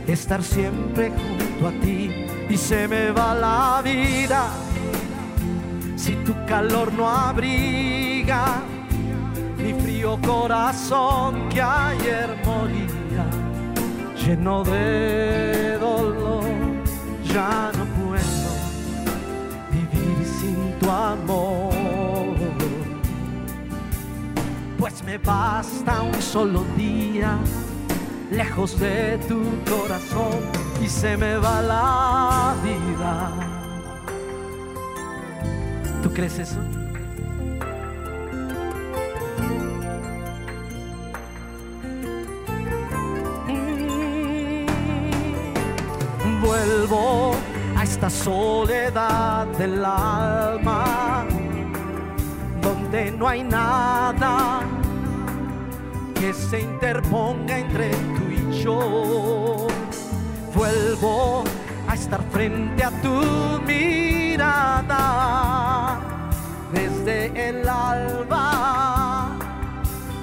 estar 0.05 0.43
siempre 0.43 1.11
junto 1.11 1.67
a 1.69 1.71
ti 1.81 2.27
y 2.49 2.57
se 2.57 2.87
me 2.87 3.11
va 3.11 3.33
la 3.33 3.81
vida. 3.81 4.47
Si 5.95 6.15
tu 6.25 6.33
calor 6.45 6.91
no 6.93 7.07
abriga 7.07 8.61
mi 9.63 9.73
frío 9.73 10.19
corazón 10.21 11.47
que 11.49 11.61
ayer 11.61 12.29
moría, 12.45 13.25
lleno 14.21 14.63
de 14.63 15.77
dolor, 15.79 16.43
ya 17.23 17.71
no 17.77 17.85
puedo 17.97 18.51
vivir 19.71 20.27
sin 20.27 20.77
tu 20.79 20.89
amor. 20.89 21.73
Pues 24.77 25.01
me 25.03 25.17
basta 25.17 26.01
un 26.01 26.21
solo 26.21 26.65
día 26.75 27.37
lejos 28.31 28.77
de 28.77 29.17
tu 29.29 29.41
corazón 29.69 30.41
y 30.83 30.87
se 30.89 31.15
me 31.15 31.37
va 31.37 31.61
la 31.61 32.55
vida. 32.63 33.31
¿Tú 36.01 36.11
crees 36.11 36.37
eso? 36.39 36.59
Vuelvo 46.53 47.33
a 47.75 47.83
esta 47.83 48.11
soledad 48.11 49.47
del 49.57 49.83
alma, 49.83 51.25
donde 52.61 53.11
no 53.11 53.27
hay 53.27 53.43
nada 53.43 54.61
que 56.13 56.31
se 56.31 56.61
interponga 56.61 57.57
entre 57.57 57.89
tú 57.89 58.29
y 58.29 58.61
yo. 58.61 59.65
Vuelvo 60.53 61.43
a 61.87 61.95
estar 61.95 62.21
frente 62.31 62.83
a 62.83 62.91
tu 63.01 63.59
mirada 63.65 64.99
desde 66.71 67.49
el 67.49 67.67
alba 67.67 69.31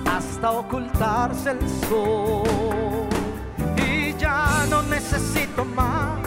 hasta 0.07 0.53
ocultarse 0.53 1.51
el 1.51 1.69
sol. 1.89 3.00
No 4.71 4.83
necesito 4.83 5.65
más 5.65 6.19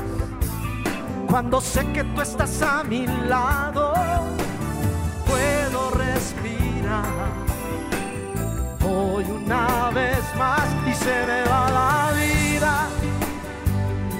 cuando 1.30 1.62
sé 1.62 1.84
que 1.94 2.04
tú 2.04 2.22
estás 2.22 2.62
a 2.62 2.84
mi 2.84 3.08
lado. 3.08 3.94
Puedo 5.26 5.90
respirar 5.92 7.32
hoy 8.86 9.24
una 9.32 9.90
vez 9.92 10.20
más 10.38 10.68
y 10.86 10.94
se 10.94 11.26
me 11.26 11.44
va 11.50 11.72
la 11.72 12.12
vida. 12.22 12.90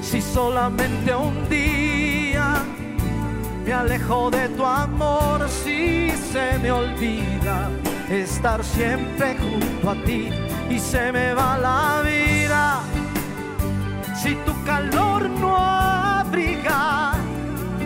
Si 0.02 0.22
solamente 0.22 1.14
un 1.14 1.50
día 1.50 2.64
me 3.66 3.74
alejo 3.74 4.32
de 4.32 4.48
tu 4.50 4.66
amor, 4.66 5.48
si 5.50 6.12
se 6.32 6.58
me 6.60 6.72
olvida 6.72 7.70
estar 8.10 8.64
siempre 8.64 9.36
junto 9.38 9.90
a 9.90 9.96
ti 10.06 10.30
y 10.70 10.80
se 10.80 11.12
me 11.12 11.34
va 11.34 11.58
la 11.58 12.02
vida. 12.04 12.43
Si 14.24 14.34
tu 14.46 14.54
calor 14.64 15.30
no 15.30 15.58
abriga 15.58 17.12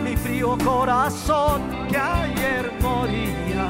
mi 0.04 0.16
frío 0.16 0.56
corazón 0.64 1.62
que 1.90 1.98
ayer 1.98 2.70
moría 2.80 3.66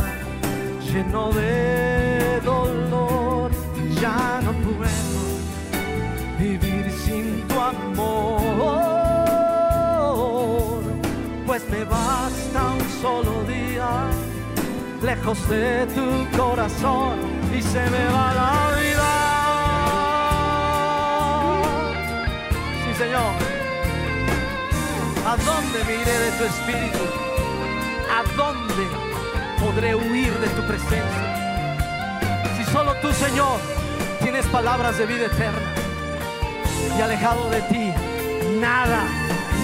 lleno 0.84 1.32
de 1.32 2.42
dolor, 2.44 3.50
ya 3.98 4.42
no 4.44 4.52
puedo 4.52 5.40
vivir 6.38 6.90
sin 6.90 7.48
tu 7.48 7.58
amor, 7.58 8.02
pues 11.46 11.66
me 11.70 11.84
basta 11.84 12.72
un 12.74 12.86
solo 13.00 13.44
día 13.44 14.10
lejos 15.02 15.48
de 15.48 15.86
tu 15.86 16.26
corazón 16.36 17.18
y 17.50 17.62
se 17.62 17.80
me 17.88 18.04
va 18.12 18.34
la 18.34 18.76
vida. 18.76 18.87
Señor. 22.98 23.32
¿A 25.24 25.36
dónde 25.36 25.84
me 25.84 25.94
iré 26.02 26.18
de 26.18 26.30
tu 26.32 26.44
espíritu? 26.44 26.98
¿A 28.10 28.24
dónde 28.36 28.88
podré 29.60 29.94
huir 29.94 30.32
de 30.40 30.48
tu 30.48 30.62
presencia? 30.66 32.18
Si 32.56 32.64
solo 32.64 32.94
tú, 32.96 33.12
Señor, 33.12 33.60
tienes 34.20 34.44
palabras 34.46 34.98
de 34.98 35.06
vida 35.06 35.26
eterna 35.26 35.72
y 36.98 37.00
alejado 37.00 37.48
de 37.50 37.62
ti, 37.62 37.92
nada, 38.58 39.04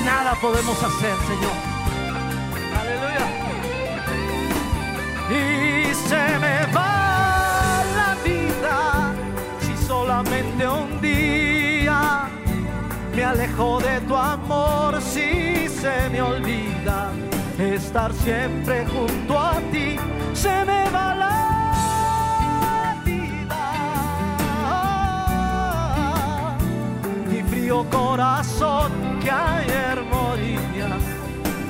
nada 0.04 0.36
podemos 0.36 0.80
hacer, 0.80 1.16
Señor. 1.26 1.56
Aleluya. 2.78 3.26
Y 5.30 5.90
me 13.14 13.24
alejo 13.24 13.78
de 13.80 14.00
tu 14.02 14.16
amor, 14.16 15.00
si 15.00 15.68
se 15.68 16.08
me 16.10 16.20
olvida 16.20 17.12
estar 17.58 18.12
siempre 18.12 18.84
junto 18.86 19.38
a 19.38 19.60
ti, 19.70 19.96
se 20.32 20.64
me 20.64 20.90
va 20.90 21.14
la 21.14 22.96
vida. 23.04 23.62
Mi 27.30 27.42
frío 27.44 27.86
corazón 27.90 28.90
que 29.22 29.30
ayer 29.30 30.02
moría, 30.10 30.98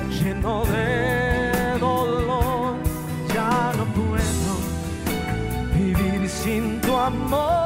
lleno 0.09 0.65
de 0.65 1.77
dolor, 1.79 2.77
ya 3.33 3.71
no 3.77 3.85
puedo 3.93 4.53
vivir 5.75 6.27
sin 6.27 6.81
tu 6.81 6.97
amor, 6.97 7.64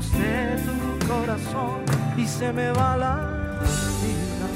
lejos 0.00 0.12
de 0.12 0.56
tu 0.64 1.06
corazón 1.06 1.84
y 2.16 2.26
se 2.26 2.52
me 2.52 2.72
va 2.72 2.96
la 2.96 3.60
vida. 4.02 4.48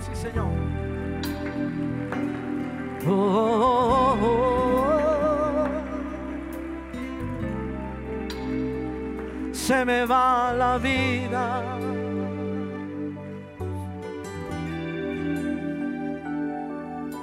Sí, 0.00 0.14
Señor. 0.14 0.46
Oh, 3.06 3.12
oh, 3.12 4.18
oh, 4.20 4.22
oh. 4.22 4.46
Se 9.52 9.84
me 9.84 10.06
va 10.06 10.52
la 10.52 10.78
vida. 10.78 11.62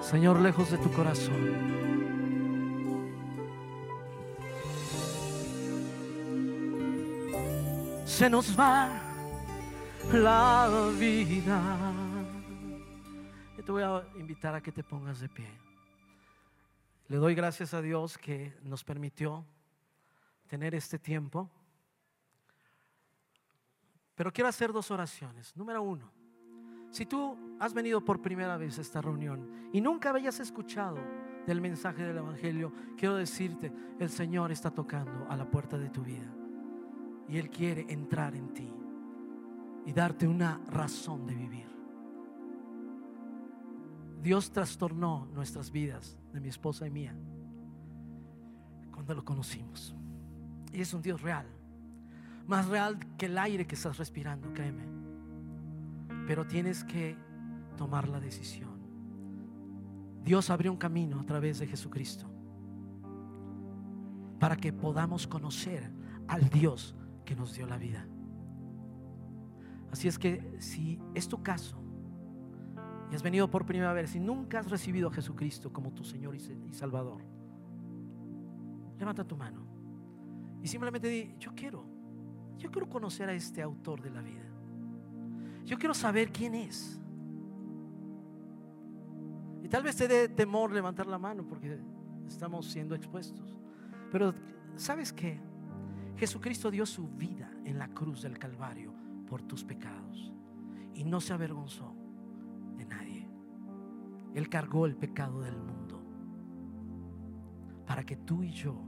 Señor, 0.02 0.40
lejos 0.42 0.72
de 0.72 0.78
tu 0.78 0.92
corazón. 0.92 1.73
Se 8.14 8.30
nos 8.30 8.58
va 8.58 8.92
la 10.12 10.92
vida. 11.00 11.60
Yo 13.58 13.64
te 13.64 13.72
voy 13.72 13.82
a 13.82 14.06
invitar 14.20 14.54
a 14.54 14.62
que 14.62 14.72
te 14.72 14.84
pongas 14.84 15.20
de 15.20 15.28
pie. 15.28 15.50
Le 17.08 17.18
doy 17.18 17.34
gracias 17.34 17.74
a 17.74 17.82
Dios 17.82 18.20
que 18.20 18.56
nos 18.62 18.84
permitió 18.84 19.44
tener 20.46 20.76
este 20.76 21.00
tiempo. 21.00 21.50
Pero 24.14 24.32
quiero 24.32 24.48
hacer 24.48 24.72
dos 24.72 24.92
oraciones. 24.92 25.58
Número 25.58 25.82
uno, 25.82 26.12
si 26.92 27.08
tú 27.08 27.36
has 27.60 27.74
venido 27.74 28.00
por 28.06 28.22
primera 28.22 28.58
vez 28.58 28.78
a 28.78 28.82
esta 28.82 29.02
reunión 29.02 29.72
y 29.74 29.82
nunca 29.82 30.12
habías 30.12 30.40
escuchado 30.40 31.00
del 31.48 31.62
mensaje 31.62 32.04
del 32.04 32.18
Evangelio, 32.18 32.72
quiero 32.96 33.16
decirte, 33.16 33.74
el 34.00 34.12
Señor 34.12 34.52
está 34.52 34.70
tocando 34.70 35.26
a 35.32 35.36
la 35.36 35.50
puerta 35.50 35.80
de 35.80 35.90
tu 35.90 36.04
vida 36.04 36.32
y 37.28 37.38
Él 37.38 37.50
quiere 37.50 37.86
entrar 37.90 38.36
en 38.36 38.54
ti 38.54 38.70
y 39.86 39.94
darte 39.94 40.28
una 40.28 40.60
razón 40.70 41.26
de 41.26 41.36
vivir. 41.36 41.68
Dios 44.22 44.52
trastornó 44.52 45.28
nuestras 45.34 45.72
vidas, 45.72 46.18
de 46.32 46.40
mi 46.40 46.48
esposa 46.48 46.88
y 46.88 46.90
mía, 46.90 47.16
cuando 48.92 49.14
lo 49.14 49.26
conocimos. 49.26 49.94
Y 50.72 50.82
es 50.82 50.94
un 50.94 51.02
Dios 51.02 51.22
real, 51.22 51.46
más 52.48 52.68
real 52.68 52.98
que 53.18 53.26
el 53.26 53.38
aire 53.38 53.68
que 53.68 53.76
estás 53.76 53.98
respirando, 53.98 54.54
créeme. 54.54 54.84
Pero 56.26 56.48
tienes 56.48 56.84
que 56.86 57.18
tomar 57.76 58.08
la 58.08 58.20
decisión. 58.20 58.72
Dios 60.24 60.50
abrió 60.50 60.72
un 60.72 60.78
camino 60.78 61.20
a 61.20 61.26
través 61.26 61.60
de 61.60 61.68
Jesucristo 61.68 62.30
para 64.40 64.56
que 64.56 64.72
podamos 64.72 65.28
conocer 65.28 65.92
al 66.28 66.50
Dios 66.50 66.96
que 67.24 67.36
nos 67.36 67.54
dio 67.54 67.68
la 67.68 67.78
vida. 67.78 68.08
Así 69.92 70.08
es 70.08 70.18
que 70.18 70.56
si 70.60 71.00
es 71.14 71.28
tu 71.28 71.44
caso 71.44 71.78
y 73.12 73.16
has 73.16 73.22
venido 73.22 73.50
por 73.50 73.66
primera 73.66 73.94
vez 73.94 74.16
y 74.16 74.20
nunca 74.20 74.60
has 74.60 74.70
recibido 74.70 75.10
a 75.10 75.14
Jesucristo 75.14 75.72
como 75.72 75.94
tu 75.94 76.04
Señor 76.04 76.36
y 76.36 76.74
Salvador, 76.74 77.24
levanta 78.98 79.24
tu 79.24 79.38
mano 79.38 79.68
y 80.64 80.68
simplemente 80.68 81.08
di, 81.08 81.36
yo 81.38 81.52
quiero, 81.54 81.86
yo 82.58 82.72
quiero 82.72 82.90
conocer 82.90 83.30
a 83.30 83.34
este 83.34 83.62
autor 83.62 84.02
de 84.02 84.10
la 84.10 84.22
vida. 84.22 84.46
Yo 85.66 85.78
quiero 85.78 85.94
saber 85.94 86.32
quién 86.32 86.56
es. 86.56 87.00
Y 89.62 89.68
tal 89.70 89.84
vez 89.84 89.96
te 89.96 90.08
dé 90.08 90.30
temor 90.30 90.72
levantar 90.72 91.08
la 91.08 91.18
mano 91.18 91.46
porque 91.46 91.80
estamos 92.28 92.66
siendo 92.66 92.96
expuestos. 92.96 93.56
Pero 94.12 94.34
¿sabes 94.76 95.12
qué? 95.12 95.40
Jesucristo 96.18 96.70
dio 96.72 96.86
su 96.86 97.08
vida 97.10 97.52
en 97.66 97.80
la 97.80 97.88
cruz 97.90 98.22
del 98.22 98.38
Calvario 98.38 98.94
por 99.28 99.42
tus 99.42 99.64
pecados 99.64 100.32
y 100.94 101.04
no 101.04 101.20
se 101.20 101.34
avergonzó 101.34 101.96
de 102.78 102.86
nadie. 102.86 103.28
Él 104.34 104.50
cargó 104.50 104.86
el 104.86 104.96
pecado 104.96 105.42
del 105.42 105.58
mundo. 105.58 106.00
para 107.86 108.06
que 108.06 108.16
tú 108.16 108.44
y 108.44 108.50
yo 108.50 108.82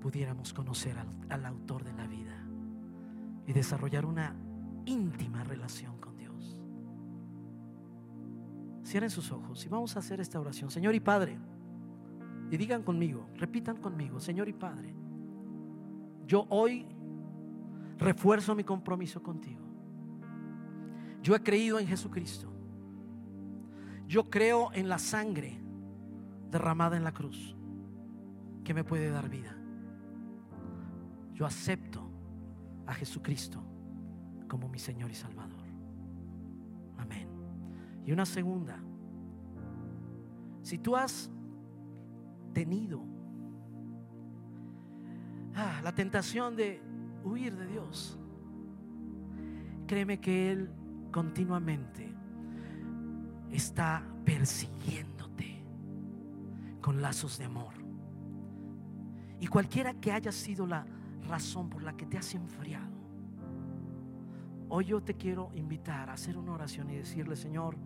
pudiéramos 0.00 0.52
conocer 0.52 0.98
al, 0.98 1.08
al 1.28 1.44
autor 1.44 1.84
de 1.84 1.92
la 1.92 2.06
vida 2.06 2.44
y 3.46 3.52
desarrollar 3.52 4.06
una 4.06 4.34
íntima 4.86 5.44
relación 5.44 5.98
con 5.98 6.16
Dios. 6.16 6.60
Cierren 8.84 9.10
sus 9.10 9.30
ojos 9.32 9.64
y 9.64 9.68
vamos 9.68 9.96
a 9.96 10.00
hacer 10.00 10.20
esta 10.20 10.40
oración. 10.40 10.70
Señor 10.70 10.94
y 10.94 11.00
Padre, 11.00 11.38
y 12.50 12.56
digan 12.56 12.82
conmigo, 12.82 13.28
repitan 13.34 13.76
conmigo, 13.76 14.18
Señor 14.18 14.48
y 14.48 14.52
Padre, 14.54 14.94
yo 16.26 16.46
hoy 16.48 16.86
refuerzo 17.98 18.54
mi 18.54 18.64
compromiso 18.64 19.22
contigo. 19.22 19.62
Yo 21.22 21.34
he 21.34 21.42
creído 21.42 21.78
en 21.78 21.86
Jesucristo. 21.86 22.50
Yo 24.06 24.28
creo 24.28 24.70
en 24.72 24.88
la 24.88 24.98
sangre 24.98 25.58
derramada 26.50 26.96
en 26.96 27.04
la 27.04 27.12
cruz 27.12 27.56
que 28.62 28.74
me 28.74 28.84
puede 28.84 29.10
dar 29.10 29.28
vida. 29.28 29.56
Yo 31.32 31.46
acepto 31.46 32.02
a 32.86 32.94
Jesucristo 32.94 33.62
como 34.48 34.68
mi 34.68 34.78
Señor 34.78 35.10
y 35.10 35.14
Salvador. 35.14 35.64
Amén. 36.98 37.28
Y 38.04 38.12
una 38.12 38.26
segunda, 38.26 38.78
si 40.62 40.78
tú 40.78 40.94
has 40.94 41.30
tenido 42.52 43.13
ah, 45.56 45.80
la 45.82 45.94
tentación 45.94 46.56
de 46.56 46.80
huir 47.24 47.56
de 47.56 47.66
Dios, 47.66 48.18
créeme 49.86 50.20
que 50.20 50.52
Él 50.52 50.70
continuamente 51.10 52.12
está 53.50 54.02
persiguiéndote 54.24 55.64
con 56.80 57.00
lazos 57.00 57.38
de 57.38 57.44
amor. 57.44 57.74
Y 59.40 59.46
cualquiera 59.46 59.94
que 59.94 60.12
haya 60.12 60.32
sido 60.32 60.66
la 60.66 60.86
razón 61.28 61.70
por 61.70 61.82
la 61.82 61.96
que 61.96 62.06
te 62.06 62.18
has 62.18 62.34
enfriado, 62.34 62.94
hoy 64.68 64.86
yo 64.86 65.02
te 65.02 65.14
quiero 65.14 65.50
invitar 65.54 66.10
a 66.10 66.14
hacer 66.14 66.36
una 66.36 66.52
oración 66.52 66.90
y 66.90 66.96
decirle, 66.96 67.36
Señor, 67.36 67.76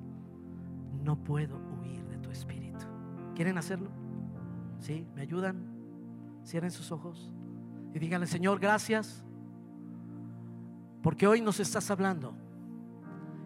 no 1.03 1.23
puedo 1.23 1.57
huir 1.57 2.05
de 2.07 2.19
tu 2.19 2.31
espíritu. 2.31 2.85
¿Quieren 3.35 3.59
hacerlo? 3.59 3.91
¿Sí? 4.79 5.07
¿Me 5.15 5.23
ayudan? 5.23 5.79
Cierren 6.45 6.71
sus 6.71 6.93
ojos 6.93 7.33
y 7.95 7.99
díganle, 7.99 8.27
Señor, 8.27 8.59
gracias, 8.59 9.25
porque 11.03 11.27
hoy 11.27 11.41
nos 11.41 11.61
estás 11.61 11.91
hablando 11.91 12.35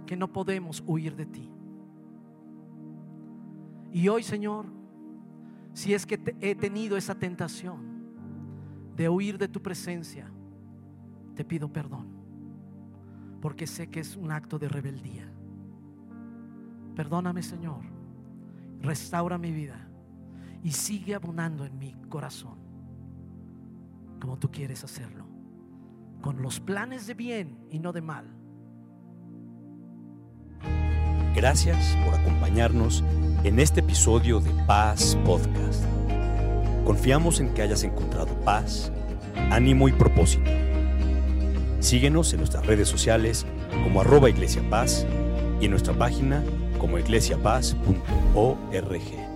que 0.07 0.17
no 0.17 0.33
podemos 0.33 0.83
huir 0.87 1.17
de 1.17 1.27
ti. 1.27 1.51
Y 3.93 4.09
hoy, 4.09 4.23
Señor, 4.23 4.67
si 5.75 5.95
es 5.95 6.07
que 6.07 6.21
he 6.41 6.55
tenido 6.55 6.97
esa 6.97 7.15
tentación 7.15 7.93
de 8.97 9.09
huir 9.09 9.39
de 9.39 9.49
tu 9.49 9.63
presencia, 9.63 10.31
te 11.35 11.45
pido 11.45 11.73
perdón, 11.73 12.09
porque 13.41 13.67
sé 13.67 13.89
que 13.89 14.01
es 14.01 14.17
un 14.17 14.31
acto 14.31 14.59
de 14.59 14.69
rebeldía. 14.69 15.31
Perdóname, 16.95 17.43
Señor, 17.43 17.81
restaura 18.81 19.39
mi 19.39 19.51
vida 19.51 19.89
y 20.63 20.73
sigue 20.73 21.15
abundando 21.15 21.65
en 21.65 21.79
mi 21.79 21.95
corazón, 22.09 22.59
como 24.23 24.39
tú 24.39 24.53
quieres 24.53 24.85
hacerlo, 24.85 25.27
con 26.21 26.43
los 26.43 26.61
planes 26.61 27.09
de 27.09 27.15
bien 27.15 27.59
y 27.73 27.81
no 27.81 27.93
de 27.93 28.03
mal. 28.03 28.25
Gracias 31.35 31.97
por 32.05 32.15
acompañarnos 32.15 33.03
en 33.43 33.59
este 33.59 33.81
episodio 33.81 34.39
de 34.39 34.53
Paz 34.65 35.19
Podcast. 35.25 35.83
Confiamos 36.85 37.41
en 37.41 37.53
que 37.53 37.63
hayas 37.63 37.83
encontrado 37.83 38.33
paz, 38.45 38.93
ánimo 39.51 39.89
y 39.89 39.93
propósito. 39.93 40.49
Síguenos 41.81 42.33
en 42.33 42.39
nuestras 42.39 42.65
redes 42.65 42.87
sociales 42.87 43.45
como 43.83 44.03
arroba 44.03 44.31
Iglesia 44.31 44.63
Paz 44.71 45.05
y 45.61 45.65
en 45.65 45.73
nuestra 45.73 45.95
página 45.95 46.45
como 46.79 46.97
iglesiapaz.org. 46.97 49.32